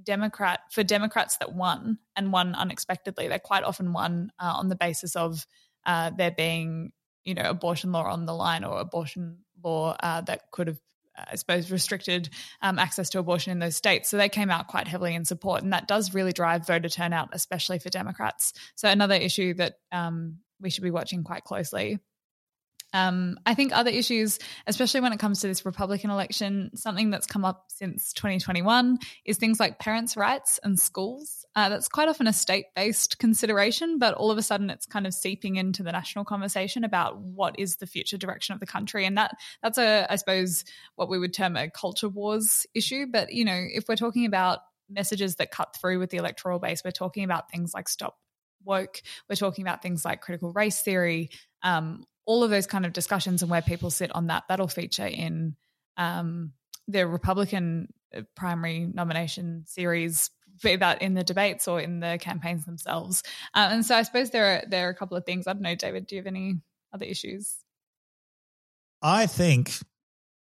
Democrat 0.01 0.61
for 0.71 0.83
Democrats 0.83 1.37
that 1.37 1.53
won 1.53 1.97
and 2.15 2.31
won 2.31 2.55
unexpectedly. 2.55 3.27
They 3.27 3.39
quite 3.39 3.63
often 3.63 3.91
won 3.93 4.31
uh, 4.39 4.53
on 4.55 4.69
the 4.69 4.75
basis 4.75 5.15
of 5.15 5.45
uh, 5.85 6.11
there 6.17 6.31
being 6.31 6.91
you 7.25 7.33
know 7.33 7.43
abortion 7.43 7.91
law 7.91 8.03
on 8.03 8.25
the 8.25 8.33
line 8.33 8.63
or 8.63 8.79
abortion 8.79 9.39
law 9.63 9.95
uh, 9.99 10.21
that 10.21 10.51
could 10.51 10.67
have 10.67 10.79
I 11.15 11.35
suppose, 11.35 11.69
restricted 11.69 12.29
um, 12.61 12.79
access 12.79 13.11
to 13.11 13.19
abortion 13.19 13.51
in 13.51 13.59
those 13.59 13.75
states. 13.75 14.09
So 14.09 14.17
they 14.17 14.29
came 14.29 14.49
out 14.49 14.67
quite 14.67 14.87
heavily 14.87 15.13
in 15.13 15.25
support, 15.25 15.61
and 15.61 15.73
that 15.73 15.87
does 15.87 16.13
really 16.13 16.33
drive 16.33 16.65
voter 16.65 16.89
turnout, 16.89 17.29
especially 17.33 17.79
for 17.79 17.89
Democrats. 17.89 18.53
So 18.75 18.89
another 18.89 19.13
issue 19.13 19.53
that 19.55 19.75
um, 19.91 20.39
we 20.59 20.69
should 20.71 20.83
be 20.83 20.91
watching 20.91 21.23
quite 21.23 21.43
closely. 21.43 21.99
Um, 22.93 23.39
I 23.45 23.55
think 23.55 23.75
other 23.75 23.89
issues, 23.89 24.39
especially 24.67 25.01
when 25.01 25.13
it 25.13 25.19
comes 25.19 25.41
to 25.41 25.47
this 25.47 25.65
Republican 25.65 26.11
election, 26.11 26.71
something 26.75 27.09
that's 27.09 27.25
come 27.25 27.43
up 27.43 27.65
since 27.69 28.13
2021 28.13 28.99
is 29.25 29.37
things 29.37 29.59
like 29.59 29.79
parents' 29.79 30.15
rights 30.15 30.59
and 30.63 30.79
schools. 30.79 31.45
Uh, 31.55 31.69
that's 31.69 31.87
quite 31.87 32.07
often 32.07 32.27
a 32.27 32.33
state 32.33 32.65
based 32.75 33.19
consideration, 33.19 33.99
but 33.99 34.13
all 34.13 34.31
of 34.31 34.37
a 34.37 34.41
sudden 34.41 34.69
it's 34.69 34.85
kind 34.85 35.05
of 35.05 35.13
seeping 35.13 35.55
into 35.55 35.83
the 35.83 35.91
national 35.91 36.25
conversation 36.25 36.83
about 36.83 37.19
what 37.19 37.59
is 37.59 37.77
the 37.77 37.87
future 37.87 38.17
direction 38.17 38.53
of 38.53 38.59
the 38.59 38.65
country. 38.65 39.05
And 39.05 39.17
that 39.17 39.35
that's 39.61 39.77
a, 39.77 40.05
I 40.09 40.15
suppose, 40.15 40.63
what 40.95 41.09
we 41.09 41.19
would 41.19 41.33
term 41.33 41.57
a 41.57 41.69
culture 41.69 42.09
wars 42.09 42.65
issue. 42.73 43.07
But, 43.11 43.33
you 43.33 43.45
know, 43.45 43.59
if 43.73 43.87
we're 43.87 43.95
talking 43.95 44.25
about 44.25 44.59
messages 44.89 45.35
that 45.37 45.51
cut 45.51 45.75
through 45.75 45.99
with 45.99 46.09
the 46.09 46.17
electoral 46.17 46.59
base, 46.59 46.83
we're 46.83 46.91
talking 46.91 47.23
about 47.23 47.49
things 47.49 47.73
like 47.73 47.89
stop 47.89 48.17
woke, 48.63 49.01
we're 49.29 49.35
talking 49.35 49.63
about 49.63 49.81
things 49.81 50.05
like 50.05 50.21
critical 50.21 50.51
race 50.53 50.81
theory. 50.81 51.29
Um, 51.61 52.05
all 52.25 52.43
of 52.43 52.49
those 52.49 52.67
kind 52.67 52.85
of 52.85 52.93
discussions 52.93 53.41
and 53.41 53.51
where 53.51 53.61
people 53.61 53.89
sit 53.89 54.13
on 54.15 54.27
that 54.27 54.43
that'll 54.47 54.67
feature 54.67 55.05
in 55.05 55.55
um, 55.97 56.53
the 56.87 57.05
Republican 57.07 57.93
uh, 58.15 58.21
primary 58.35 58.79
nomination 58.79 59.63
series, 59.67 60.29
be 60.61 60.75
that 60.75 61.01
in 61.01 61.13
the 61.13 61.23
debates 61.23 61.67
or 61.67 61.79
in 61.79 61.99
the 61.99 62.17
campaigns 62.21 62.65
themselves. 62.65 63.23
Uh, 63.53 63.69
and 63.71 63.85
so 63.85 63.95
I 63.95 64.03
suppose 64.03 64.29
there 64.29 64.45
are 64.45 64.63
there 64.67 64.87
are 64.87 64.91
a 64.91 64.95
couple 64.95 65.17
of 65.17 65.25
things. 65.25 65.47
I 65.47 65.53
don't 65.53 65.61
know, 65.61 65.75
David. 65.75 66.07
Do 66.07 66.15
you 66.15 66.21
have 66.21 66.27
any 66.27 66.55
other 66.93 67.05
issues? 67.05 67.55
I 69.01 69.25
think 69.25 69.73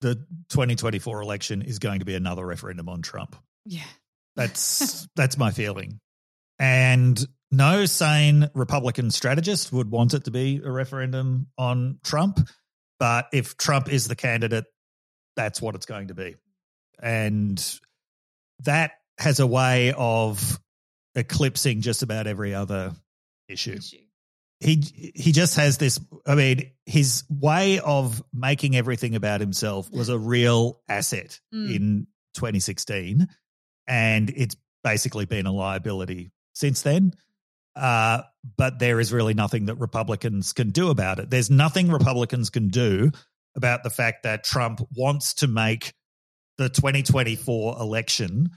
the 0.01 0.15
2024 0.51 1.23
election 1.23 1.63
is 1.63 1.79
going 1.79 2.01
to 2.01 2.05
be 2.05 2.15
another 2.15 2.47
referendum 2.47 2.89
on 2.89 3.03
Trump. 3.03 3.37
Yeah, 3.65 3.83
that's 4.37 5.09
that's 5.17 5.37
my 5.37 5.51
feeling. 5.51 6.01
And 6.59 7.19
no 7.51 7.87
sane 7.87 8.51
Republican 8.55 9.11
strategist 9.11 9.73
would 9.73 9.91
want 9.91 10.15
it 10.15 10.25
to 10.25 10.31
be 10.31 10.61
a 10.65 10.71
referendum 10.71 11.49
on 11.57 11.99
Trump. 12.03 12.41
But 12.99 13.29
if 13.33 13.57
Trump 13.57 13.93
is 13.93 14.09
the 14.09 14.17
candidate, 14.17 14.65
that's 15.37 15.61
what 15.61 15.75
it's 15.75 15.87
going 15.87 16.09
to 16.09 16.15
be. 16.15 16.37
And 17.01 17.63
that 18.61 18.93
has 19.19 19.41
a 19.41 19.47
way 19.47 19.93
of 19.97 20.61
eclipsing 21.15 21.81
just 21.81 22.03
about 22.03 22.27
every 22.27 22.55
other 22.55 22.95
issue. 23.49 23.75
issue. 23.75 23.99
He 24.61 25.13
he 25.15 25.33
just 25.33 25.57
has 25.57 25.79
this 25.79 26.01
I 26.27 26.37
mean 26.37 26.71
his 26.87 27.25
way 27.29 27.81
of 27.81 28.23
making 28.33 28.77
everything 28.77 29.15
about 29.15 29.41
himself 29.41 29.91
was 29.91 30.09
a 30.09 30.19
real 30.19 30.81
asset 30.89 31.39
mm. 31.55 31.75
in 31.75 32.07
2016 32.35 33.29
and 33.87 34.31
it's 34.31 34.57
basically 34.83 35.27
been 35.27 35.47
a 35.47 35.53
liability 35.53 36.31
since 36.55 36.83
then. 36.83 37.13
Uh, 37.77 38.23
but 38.57 38.79
there 38.79 39.01
is 39.01 39.13
really 39.13 39.35
nothing 39.35 39.67
that 39.67 39.77
Republicans 39.77 40.53
can 40.53 40.71
do 40.71 40.91
about 40.91 41.19
it. 41.19 41.29
There's 41.29 41.51
nothing 41.51 41.91
Republicans 41.91 42.51
can 42.51 42.69
do 42.69 43.11
about 43.57 43.83
the 43.83 43.91
fact 43.91 44.23
that 44.23 44.45
Trump 44.45 44.81
wants 44.97 45.35
to 45.35 45.49
make 45.49 45.93
the 46.59 46.69
2024 46.69 47.77
election 47.81 48.51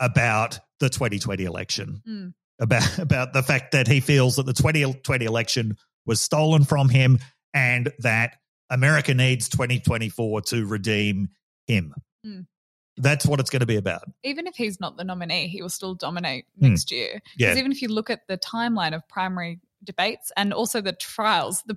about 0.00 0.58
the 0.80 0.88
2020 0.88 1.44
election, 1.44 2.02
mm. 2.06 2.34
about 2.60 2.98
about 2.98 3.32
the 3.32 3.42
fact 3.42 3.72
that 3.72 3.86
he 3.86 4.00
feels 4.00 4.36
that 4.36 4.46
the 4.46 4.52
2020 4.52 5.24
election 5.24 5.76
was 6.06 6.20
stolen 6.20 6.64
from 6.64 6.88
him 6.88 7.18
and 7.52 7.92
that 8.00 8.36
America 8.70 9.14
needs 9.14 9.48
2024 9.48 10.42
to 10.42 10.66
redeem 10.66 11.28
him. 11.66 11.94
Mm. 12.26 12.46
That's 12.96 13.26
what 13.26 13.40
it's 13.40 13.50
going 13.50 13.60
to 13.60 13.66
be 13.66 13.76
about. 13.76 14.02
Even 14.22 14.46
if 14.46 14.54
he's 14.54 14.80
not 14.80 14.96
the 14.96 15.04
nominee, 15.04 15.48
he 15.48 15.62
will 15.62 15.68
still 15.68 15.94
dominate 15.94 16.46
mm. 16.60 16.68
next 16.70 16.90
year. 16.90 17.20
Because 17.36 17.54
yeah. 17.54 17.58
even 17.58 17.72
if 17.72 17.82
you 17.82 17.88
look 17.88 18.10
at 18.10 18.26
the 18.28 18.38
timeline 18.38 18.94
of 18.94 19.06
primary 19.08 19.60
debates 19.84 20.32
and 20.36 20.52
also 20.52 20.80
the 20.80 20.92
trials, 20.92 21.62
the 21.66 21.74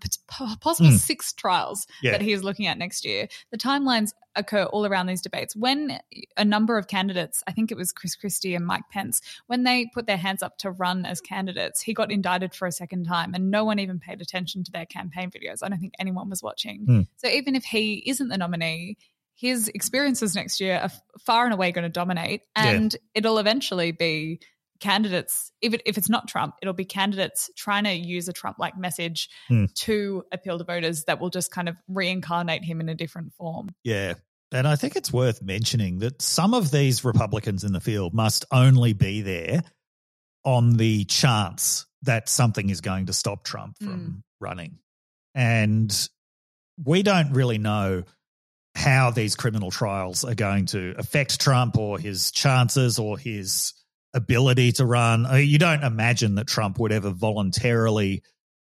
possible 0.61 0.91
mm. 0.91 0.97
six 0.97 1.33
trials 1.33 1.87
yeah. 2.01 2.11
that 2.11 2.21
he 2.21 2.31
is 2.31 2.43
looking 2.43 2.67
at 2.67 2.77
next 2.77 3.05
year, 3.05 3.27
the 3.51 3.57
timelines 3.57 4.13
occur 4.35 4.63
all 4.65 4.85
around 4.85 5.07
these 5.07 5.21
debates. 5.21 5.55
When 5.55 5.99
a 6.37 6.45
number 6.45 6.77
of 6.77 6.87
candidates, 6.87 7.43
I 7.47 7.51
think 7.51 7.71
it 7.71 7.77
was 7.77 7.91
Chris 7.91 8.15
Christie 8.15 8.55
and 8.55 8.65
Mike 8.65 8.89
Pence, 8.91 9.21
when 9.47 9.63
they 9.63 9.89
put 9.93 10.07
their 10.07 10.17
hands 10.17 10.43
up 10.43 10.57
to 10.59 10.71
run 10.71 11.05
as 11.05 11.19
candidates, 11.19 11.81
he 11.81 11.93
got 11.93 12.11
indicted 12.11 12.53
for 12.53 12.67
a 12.67 12.71
second 12.71 13.05
time 13.05 13.33
and 13.33 13.51
no 13.51 13.65
one 13.65 13.79
even 13.79 13.99
paid 13.99 14.21
attention 14.21 14.63
to 14.63 14.71
their 14.71 14.85
campaign 14.85 15.31
videos. 15.31 15.59
I 15.63 15.69
don't 15.69 15.79
think 15.79 15.95
anyone 15.99 16.29
was 16.29 16.43
watching. 16.43 16.85
Mm. 16.85 17.07
So 17.17 17.27
even 17.27 17.55
if 17.55 17.65
he 17.65 18.03
isn't 18.05 18.29
the 18.29 18.37
nominee, 18.37 18.97
his 19.37 19.67
experiences 19.69 20.35
next 20.35 20.59
year 20.59 20.77
are 20.77 20.91
far 21.23 21.45
and 21.45 21.53
away 21.53 21.71
going 21.71 21.83
to 21.83 21.89
dominate, 21.89 22.41
and 22.55 22.93
yeah. 22.93 22.99
it'll 23.15 23.37
eventually 23.37 23.91
be 23.91 24.39
candidates. 24.79 25.51
If 25.61 25.73
it, 25.73 25.81
if 25.85 25.97
it's 25.97 26.09
not 26.09 26.27
Trump, 26.27 26.55
it'll 26.61 26.73
be 26.73 26.85
candidates 26.85 27.49
trying 27.55 27.83
to 27.85 27.93
use 27.93 28.27
a 28.27 28.33
Trump-like 28.33 28.77
message 28.77 29.29
hmm. 29.47 29.65
to 29.75 30.23
appeal 30.31 30.57
to 30.57 30.63
voters 30.63 31.03
that 31.05 31.19
will 31.19 31.29
just 31.29 31.51
kind 31.51 31.69
of 31.69 31.75
reincarnate 31.87 32.63
him 32.63 32.81
in 32.81 32.89
a 32.89 32.95
different 32.95 33.33
form. 33.33 33.69
Yeah. 33.83 34.15
And 34.51 34.67
I 34.67 34.75
think 34.75 34.95
it's 34.95 35.11
worth 35.11 35.41
mentioning 35.41 35.99
that 35.99 36.21
some 36.21 36.53
of 36.53 36.71
these 36.71 37.03
Republicans 37.03 37.63
in 37.63 37.73
the 37.73 37.81
field 37.81 38.13
must 38.13 38.45
only 38.51 38.93
be 38.93 39.21
there 39.21 39.61
on 40.45 40.77
the 40.77 41.03
chance 41.05 41.85
that 42.03 42.29
something 42.29 42.69
is 42.69 42.81
going 42.81 43.07
to 43.07 43.13
stop 43.13 43.43
Trump 43.43 43.77
from 43.79 43.99
mm. 43.99 44.21
running. 44.39 44.79
And 45.35 46.09
we 46.83 47.03
don't 47.03 47.33
really 47.33 47.57
know 47.57 48.03
how 48.77 49.09
these 49.09 49.35
criminal 49.35 49.71
trials 49.71 50.23
are 50.23 50.35
going 50.35 50.67
to 50.67 50.93
affect 50.99 51.41
Trump 51.41 51.77
or 51.77 51.97
his 51.97 52.31
chances 52.31 52.99
or 52.99 53.17
his 53.17 53.73
ability 54.13 54.73
to 54.73 54.85
run. 54.85 55.25
I 55.25 55.39
mean, 55.39 55.49
you 55.49 55.57
don't 55.57 55.83
imagine 55.83 56.35
that 56.35 56.47
Trump 56.47 56.77
would 56.77 56.91
ever 56.91 57.09
voluntarily 57.09 58.21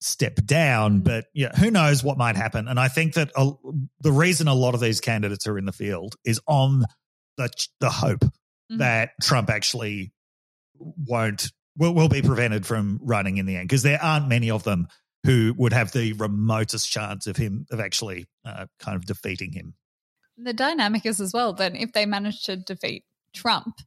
step 0.00 0.34
down, 0.44 1.00
but 1.00 1.24
yeah, 1.32 1.56
who 1.56 1.70
knows 1.70 2.04
what 2.04 2.18
might 2.18 2.36
happen. 2.36 2.68
And 2.68 2.78
I 2.78 2.88
think 2.88 3.14
that 3.14 3.30
a, 3.34 3.52
the 4.00 4.12
reason 4.12 4.46
a 4.46 4.54
lot 4.54 4.74
of 4.74 4.80
these 4.80 5.00
candidates 5.00 5.46
are 5.46 5.56
in 5.56 5.64
the 5.64 5.72
field 5.72 6.16
is 6.22 6.38
on 6.46 6.84
the 7.38 7.48
the 7.80 7.90
hope 7.90 8.20
mm-hmm. 8.20 8.78
that 8.78 9.12
Trump 9.22 9.48
actually 9.48 10.12
won't 10.78 11.50
will 11.78 11.94
will 11.94 12.10
be 12.10 12.20
prevented 12.20 12.66
from 12.66 13.00
running 13.02 13.38
in 13.38 13.46
the 13.46 13.56
end 13.56 13.68
because 13.68 13.82
there 13.82 14.02
aren't 14.02 14.28
many 14.28 14.50
of 14.50 14.64
them 14.64 14.86
who 15.24 15.54
would 15.56 15.72
have 15.72 15.92
the 15.92 16.12
remotest 16.12 16.90
chance 16.90 17.26
of 17.26 17.38
him 17.38 17.64
of 17.70 17.80
actually 17.80 18.26
uh, 18.44 18.66
kind 18.78 18.96
of 18.96 19.06
defeating 19.06 19.52
him. 19.52 19.74
The 20.36 20.52
dynamic 20.52 21.06
is 21.06 21.20
as 21.20 21.32
well 21.32 21.52
that 21.54 21.76
if 21.76 21.92
they 21.92 22.06
manage 22.06 22.42
to 22.44 22.56
defeat 22.56 23.04
Trump, 23.34 23.80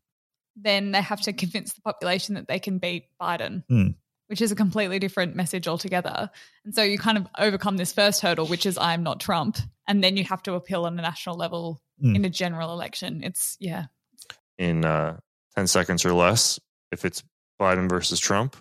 then 0.56 0.92
they 0.92 1.02
have 1.02 1.22
to 1.22 1.34
convince 1.34 1.74
the 1.74 1.82
population 1.82 2.36
that 2.36 2.48
they 2.48 2.60
can 2.60 2.80
beat 2.80 3.06
Biden, 3.22 3.64
mm. 3.70 3.96
which 4.28 4.42
is 4.42 4.52
a 4.52 4.56
completely 4.56 5.00
different 5.00 5.36
message 5.36 5.68
altogether. 5.68 6.30
And 6.66 6.74
so 6.74 6.82
you 6.84 6.98
kind 6.98 7.18
of 7.18 7.28
overcome 7.38 7.78
this 7.78 7.94
first 7.94 8.22
hurdle, 8.22 8.48
which 8.48 8.66
is 8.66 8.78
I'm 8.78 9.04
not 9.04 9.20
Trump, 9.20 9.58
and 9.88 10.04
then 10.04 10.18
you 10.18 10.24
have 10.26 10.42
to 10.44 10.54
appeal 10.54 10.86
on 10.86 10.98
a 10.98 11.02
national 11.02 11.36
level 11.36 11.82
mm. 12.04 12.16
in 12.16 12.26
a 12.26 12.30
general 12.30 12.74
election. 12.74 13.24
It's 13.24 13.58
yeah. 13.60 13.86
In 14.58 14.86
uh, 14.86 15.18
ten 15.56 15.68
seconds 15.68 16.06
or 16.06 16.14
less, 16.14 16.60
if 16.92 17.06
it's 17.06 17.24
Biden 17.60 17.90
versus 17.90 18.20
Trump 18.20 18.56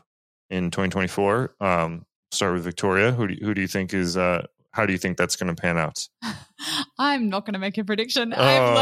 in 0.51 0.70
2024, 0.70 1.57
um, 1.61 2.05
start 2.30 2.55
with 2.55 2.64
Victoria. 2.64 3.12
Who 3.12 3.28
do 3.28 3.34
you, 3.34 3.47
who 3.47 3.55
do 3.55 3.61
you 3.61 3.68
think 3.68 3.95
is 3.95 4.16
uh, 4.16 4.47
how 4.77 4.87
do 4.87 4.93
you 4.93 4.99
think 4.99 5.16
that's 5.16 5.35
going 5.37 5.55
to 5.55 5.61
pan 5.61 5.79
out? 5.79 6.07
I'm 6.99 7.29
not 7.29 7.45
going 7.47 7.55
to 7.55 7.59
make 7.59 7.79
a 7.79 7.85
prediction. 7.85 8.33
I've 8.33 8.62
Oh. 8.62 8.74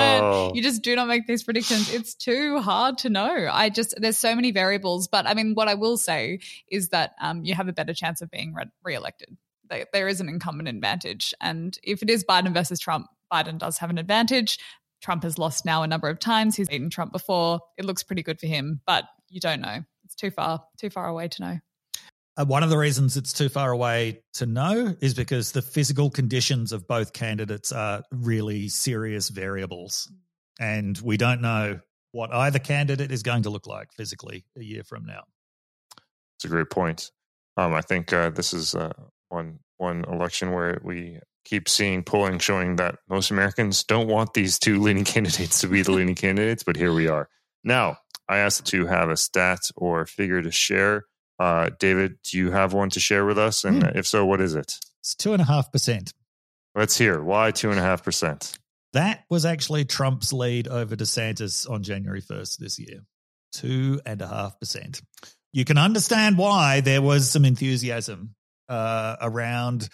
learned 0.44 0.56
you 0.56 0.62
just 0.62 0.82
do 0.82 0.94
not 0.96 1.08
make 1.08 1.26
these 1.26 1.42
predictions. 1.44 1.92
It's 1.92 2.14
too 2.14 2.60
hard 2.60 2.98
to 2.98 3.10
know. 3.10 3.48
I 3.50 3.68
just 3.70 3.94
there's 3.98 4.18
so 4.18 4.34
many 4.34 4.50
variables. 4.50 5.08
But 5.08 5.26
I 5.26 5.34
mean, 5.34 5.54
what 5.54 5.68
I 5.68 5.74
will 5.74 5.96
say 5.96 6.40
is 6.68 6.88
that 6.90 7.12
um, 7.20 7.44
you 7.44 7.54
have 7.54 7.68
a 7.68 7.72
better 7.72 7.94
chance 7.94 8.20
of 8.22 8.30
being 8.30 8.54
re- 8.54 8.64
reelected. 8.84 9.36
There- 9.70 9.86
There 9.92 10.08
is 10.08 10.20
an 10.20 10.28
incumbent 10.28 10.68
advantage, 10.68 11.32
and 11.40 11.76
if 11.82 12.02
it 12.02 12.10
is 12.10 12.24
Biden 12.24 12.52
versus 12.52 12.78
Trump, 12.80 13.06
Biden 13.32 13.58
does 13.58 13.78
have 13.78 13.90
an 13.90 13.98
advantage. 13.98 14.58
Trump 15.02 15.22
has 15.22 15.38
lost 15.38 15.64
now 15.64 15.82
a 15.82 15.86
number 15.86 16.08
of 16.08 16.18
times. 16.18 16.56
He's 16.56 16.68
beaten 16.68 16.90
Trump 16.90 17.12
before. 17.12 17.60
It 17.76 17.84
looks 17.84 18.02
pretty 18.02 18.22
good 18.22 18.40
for 18.40 18.46
him, 18.46 18.80
but 18.86 19.04
you 19.28 19.40
don't 19.40 19.60
know. 19.60 19.80
It's 20.04 20.14
too 20.14 20.30
far, 20.30 20.62
too 20.78 20.90
far 20.90 21.08
away 21.08 21.28
to 21.28 21.42
know. 21.42 21.58
Uh, 22.36 22.44
one 22.44 22.62
of 22.62 22.70
the 22.70 22.78
reasons 22.78 23.16
it's 23.16 23.32
too 23.32 23.48
far 23.48 23.70
away 23.70 24.22
to 24.34 24.46
know 24.46 24.94
is 25.00 25.14
because 25.14 25.52
the 25.52 25.62
physical 25.62 26.10
conditions 26.10 26.72
of 26.72 26.88
both 26.88 27.12
candidates 27.12 27.70
are 27.70 28.02
really 28.10 28.68
serious 28.68 29.28
variables. 29.28 30.10
And 30.58 30.98
we 30.98 31.16
don't 31.16 31.40
know 31.40 31.80
what 32.12 32.32
either 32.32 32.58
candidate 32.58 33.12
is 33.12 33.22
going 33.22 33.42
to 33.42 33.50
look 33.50 33.66
like 33.66 33.92
physically 33.92 34.44
a 34.56 34.62
year 34.62 34.82
from 34.82 35.04
now. 35.04 35.22
It's 36.36 36.44
a 36.44 36.48
great 36.48 36.70
point. 36.70 37.10
Um, 37.56 37.72
I 37.72 37.80
think 37.80 38.12
uh, 38.12 38.30
this 38.30 38.52
is 38.52 38.74
uh, 38.74 38.92
one 39.28 39.60
one 39.76 40.04
election 40.04 40.52
where 40.52 40.80
we 40.82 41.18
keep 41.44 41.68
seeing 41.68 42.02
polling 42.02 42.38
showing 42.38 42.76
that 42.76 42.96
most 43.08 43.30
Americans 43.30 43.84
don't 43.84 44.08
want 44.08 44.34
these 44.34 44.58
two 44.58 44.80
leading 44.80 45.04
candidates 45.14 45.60
to 45.60 45.68
be 45.68 45.82
the 45.82 45.92
leading 45.92 46.14
candidates, 46.14 46.62
but 46.62 46.76
here 46.76 46.92
we 46.92 47.08
are. 47.08 47.28
Now, 47.62 47.98
I 48.28 48.38
asked 48.38 48.66
to 48.66 48.86
have 48.86 49.08
a 49.08 49.16
stat 49.16 49.60
or 49.76 50.06
figure 50.06 50.42
to 50.42 50.50
share. 50.50 51.04
Uh, 51.38 51.70
David, 51.78 52.18
do 52.22 52.38
you 52.38 52.50
have 52.52 52.72
one 52.72 52.90
to 52.90 53.00
share 53.00 53.24
with 53.24 53.38
us? 53.38 53.64
And 53.64 53.82
Hmm. 53.82 53.96
if 53.98 54.06
so, 54.06 54.24
what 54.24 54.40
is 54.40 54.54
it? 54.54 54.78
It's 55.00 55.14
two 55.14 55.32
and 55.32 55.42
a 55.42 55.44
half 55.44 55.72
percent. 55.72 56.12
Let's 56.74 56.96
hear. 56.96 57.22
Why 57.22 57.50
two 57.50 57.70
and 57.70 57.78
a 57.78 57.82
half 57.82 58.02
percent? 58.02 58.58
That 58.92 59.24
was 59.28 59.44
actually 59.44 59.84
Trump's 59.84 60.32
lead 60.32 60.68
over 60.68 60.94
DeSantis 60.96 61.68
on 61.68 61.82
January 61.82 62.22
1st 62.22 62.58
this 62.58 62.78
year. 62.78 63.00
Two 63.52 64.00
and 64.06 64.22
a 64.22 64.28
half 64.28 64.58
percent. 64.60 65.02
You 65.52 65.64
can 65.64 65.78
understand 65.78 66.38
why 66.38 66.80
there 66.80 67.02
was 67.02 67.30
some 67.30 67.44
enthusiasm 67.44 68.34
uh, 68.68 69.16
around 69.20 69.88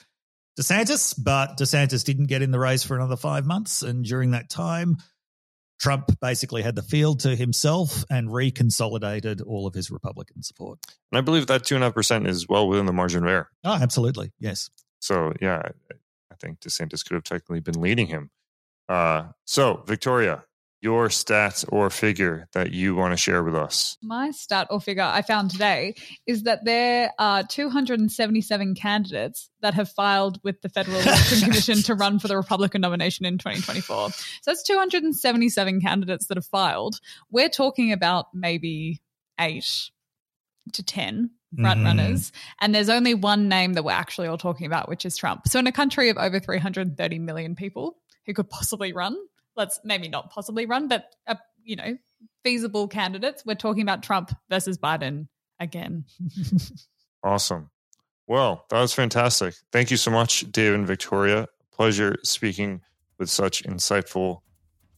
DeSantis, 0.59 1.15
but 1.23 1.57
DeSantis 1.59 2.05
didn't 2.05 2.27
get 2.27 2.43
in 2.43 2.51
the 2.51 2.59
race 2.59 2.83
for 2.83 2.97
another 2.97 3.17
five 3.17 3.47
months. 3.47 3.83
And 3.83 4.05
during 4.05 4.33
that 4.33 4.51
time, 4.51 4.99
Trump 5.81 6.21
basically 6.21 6.63
had 6.63 6.75
the 6.75 6.83
field 6.83 7.21
to 7.21 7.35
himself 7.35 8.05
and 8.11 8.29
reconsolidated 8.29 9.43
all 9.45 9.67
of 9.67 9.75
his 9.75 9.91
Republican 9.91 10.43
support. 10.43 10.79
And 11.11 11.19
I 11.19 11.23
believe 11.23 11.47
that 11.47 11.65
two 11.65 11.75
and 11.75 11.83
a 11.83 11.87
half 11.87 11.95
percent 11.95 12.27
is 12.27 12.47
well 12.49 12.69
within 12.69 12.87
the 12.87 12.93
margin 12.93 13.25
of 13.25 13.31
error. 13.31 13.49
Oh, 13.65 13.79
absolutely. 13.81 14.33
Yes. 14.39 14.69
So 15.01 15.33
yeah, 15.41 15.63
I, 15.65 15.95
I 16.31 16.35
think 16.39 16.61
DeSantis 16.61 17.05
could 17.05 17.15
have 17.15 17.25
technically 17.25 17.61
been 17.61 17.81
leading 17.81 18.09
him. 18.09 18.31
Uh, 18.89 19.29
so 19.47 19.83
Victoria, 19.87 20.45
your 20.81 21.09
stats 21.09 21.65
or 21.71 21.91
figure 21.91 22.49
that 22.53 22.73
you 22.73 22.95
want 22.95 23.13
to 23.13 23.17
share 23.17 23.43
with 23.43 23.55
us. 23.55 23.99
My 24.03 24.31
stat 24.31 24.69
or 24.71 24.81
figure 24.81 25.03
I 25.03 25.23
found 25.23 25.51
today 25.51 25.95
is 26.27 26.45
that 26.45 26.65
there 26.65 27.13
are 27.19 27.43
277 27.43 28.75
candidates 28.75 29.51
that 29.61 29.75
have 29.75 29.91
filed 29.91 30.41
with 30.43 30.63
the 30.63 30.69
Federal 30.69 31.01
Election 31.01 31.41
Commission 31.41 31.83
to 31.83 31.95
run 31.95 32.19
for 32.19 32.29
the 32.29 32.37
Republican 32.37 32.81
nomination 32.81 33.27
in 33.27 33.37
2024. 33.37 34.11
So 34.11 34.23
that's 34.47 34.63
277 34.63 35.81
candidates 35.81 36.27
that 36.27 36.37
have 36.37 36.47
filed. 36.47 37.01
We're 37.31 37.51
talking 37.51 37.93
about 37.93 38.27
maybe 38.33 39.03
eight 39.39 39.91
to 40.73 40.83
10 40.83 41.31
front 41.59 41.85
runners. 41.85 42.31
Mm-hmm. 42.31 42.57
And 42.61 42.75
there's 42.75 42.89
only 42.89 43.15
one 43.15 43.49
name 43.49 43.75
that 43.75 43.83
we're 43.83 43.93
actually 43.93 44.29
all 44.29 44.39
talking 44.39 44.67
about, 44.67 44.89
which 44.89 45.05
is 45.05 45.17
Trump. 45.17 45.49
So 45.49 45.59
in 45.59 45.67
a 45.67 45.73
country 45.73 46.09
of 46.09 46.17
over 46.17 46.39
330 46.39 47.19
million 47.19 47.57
people 47.57 47.97
who 48.27 48.35
could 48.35 48.49
possibly 48.49 48.93
run, 48.93 49.17
let's 49.57 49.81
maybe 49.85 50.09
not 50.09 50.31
possibly 50.31 50.67
run, 50.67 50.89
but, 50.89 51.15
uh, 51.27 51.35
you 51.63 51.77
know, 51.77 51.97
feasible 52.43 52.89
candidates, 52.89 53.45
we're 53.45 53.55
talking 53.55 53.83
about 53.83 54.03
Trump 54.03 54.33
versus 54.49 54.79
Biden 54.79 55.29
again. 55.59 56.05
Awesome. 57.23 57.71
Well, 58.27 58.65
that 58.71 58.81
was 58.81 58.93
fantastic. 58.93 59.55
Thank 59.73 59.91
you 59.91 59.97
so 59.97 60.11
much, 60.11 60.51
Dave 60.51 60.75
and 60.75 60.87
Victoria. 60.87 61.49
Pleasure 61.73 62.17
speaking 62.23 62.81
with 63.19 63.29
such 63.29 63.63
insightful 63.65 64.41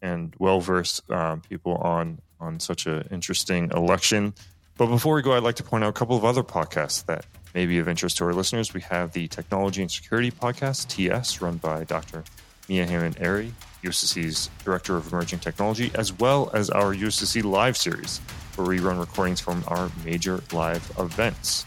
and 0.00 0.34
well 0.38 0.60
versed 0.60 1.08
um, 1.10 1.40
people 1.40 1.76
on 1.76 2.20
on 2.40 2.60
such 2.60 2.86
an 2.86 3.08
interesting 3.10 3.70
election. 3.72 4.34
But 4.76 4.86
before 4.86 5.14
we 5.14 5.22
go, 5.22 5.32
I'd 5.32 5.42
like 5.42 5.56
to 5.56 5.62
point 5.62 5.84
out 5.84 5.90
a 5.90 5.92
couple 5.92 6.16
of 6.16 6.24
other 6.24 6.42
podcasts 6.42 7.04
that 7.06 7.24
may 7.54 7.66
be 7.66 7.78
of 7.78 7.88
interest 7.88 8.18
to 8.18 8.24
our 8.24 8.32
listeners. 8.34 8.74
We 8.74 8.80
have 8.82 9.12
the 9.12 9.28
Technology 9.28 9.80
and 9.80 9.90
Security 9.90 10.30
Podcast, 10.30 10.88
TS, 10.88 11.40
run 11.40 11.58
by 11.58 11.84
Dr. 11.84 12.24
Miah 12.68 12.86
Hammond-Errey, 12.86 13.52
USSC's 13.82 14.50
Director 14.64 14.96
of 14.96 15.12
Emerging 15.12 15.40
Technology, 15.40 15.90
as 15.94 16.12
well 16.12 16.50
as 16.54 16.70
our 16.70 16.94
USSC 16.94 17.42
Live 17.44 17.76
series, 17.76 18.18
where 18.56 18.66
we 18.66 18.78
run 18.78 18.98
recordings 18.98 19.40
from 19.40 19.64
our 19.68 19.90
major 20.04 20.42
live 20.52 20.90
events. 20.98 21.66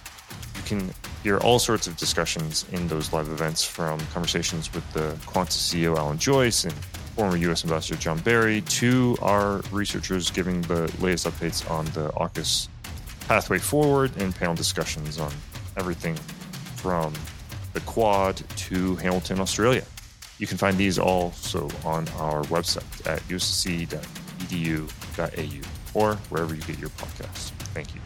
You 0.56 0.64
can 0.64 0.94
hear 1.24 1.38
all 1.40 1.60
sorts 1.60 1.88
of 1.88 1.98
discussions 1.98 2.66
in 2.72 2.88
those 2.88 3.12
live 3.12 3.28
events 3.30 3.64
from 3.64 4.00
conversations 4.14 4.74
with 4.74 4.90
the 4.94 5.18
Qantas 5.26 5.58
CEO 5.58 5.98
Alan 5.98 6.18
Joyce 6.18 6.64
and 6.64 6.74
former 7.16 7.38
U.S. 7.38 7.64
Ambassador 7.64 8.00
John 8.00 8.20
Berry 8.20 8.62
to 8.62 9.18
our 9.22 9.62
researchers 9.72 10.30
giving 10.30 10.62
the 10.64 10.92
latest 11.00 11.28
updates 11.28 11.70
on 11.70 11.86
the 11.86 12.10
AUKUS 12.18 12.68
pathway 13.28 13.58
forward 13.58 14.12
and 14.22 14.36
panel 14.36 14.54
discussions 14.54 15.20
on 15.20 15.32
everything 15.78 16.16
from 16.76 17.14
the 17.74 17.80
Quad 17.82 18.42
to 18.56 18.96
Hamilton, 18.98 19.40
Australia. 19.40 19.84
You 20.38 20.48
can 20.48 20.58
find 20.58 20.78
these 20.78 21.00
also 21.00 21.70
on 21.84 22.08
our 22.20 22.44
website 22.44 23.08
at 23.08 23.22
ussc.edu.au 23.30 24.00
or 26.00 26.16
wherever 26.30 26.54
you 26.54 26.62
get 26.62 26.78
your 26.78 26.90
podcasts. 26.90 27.52
Thank 27.74 27.96
you. 27.96 28.02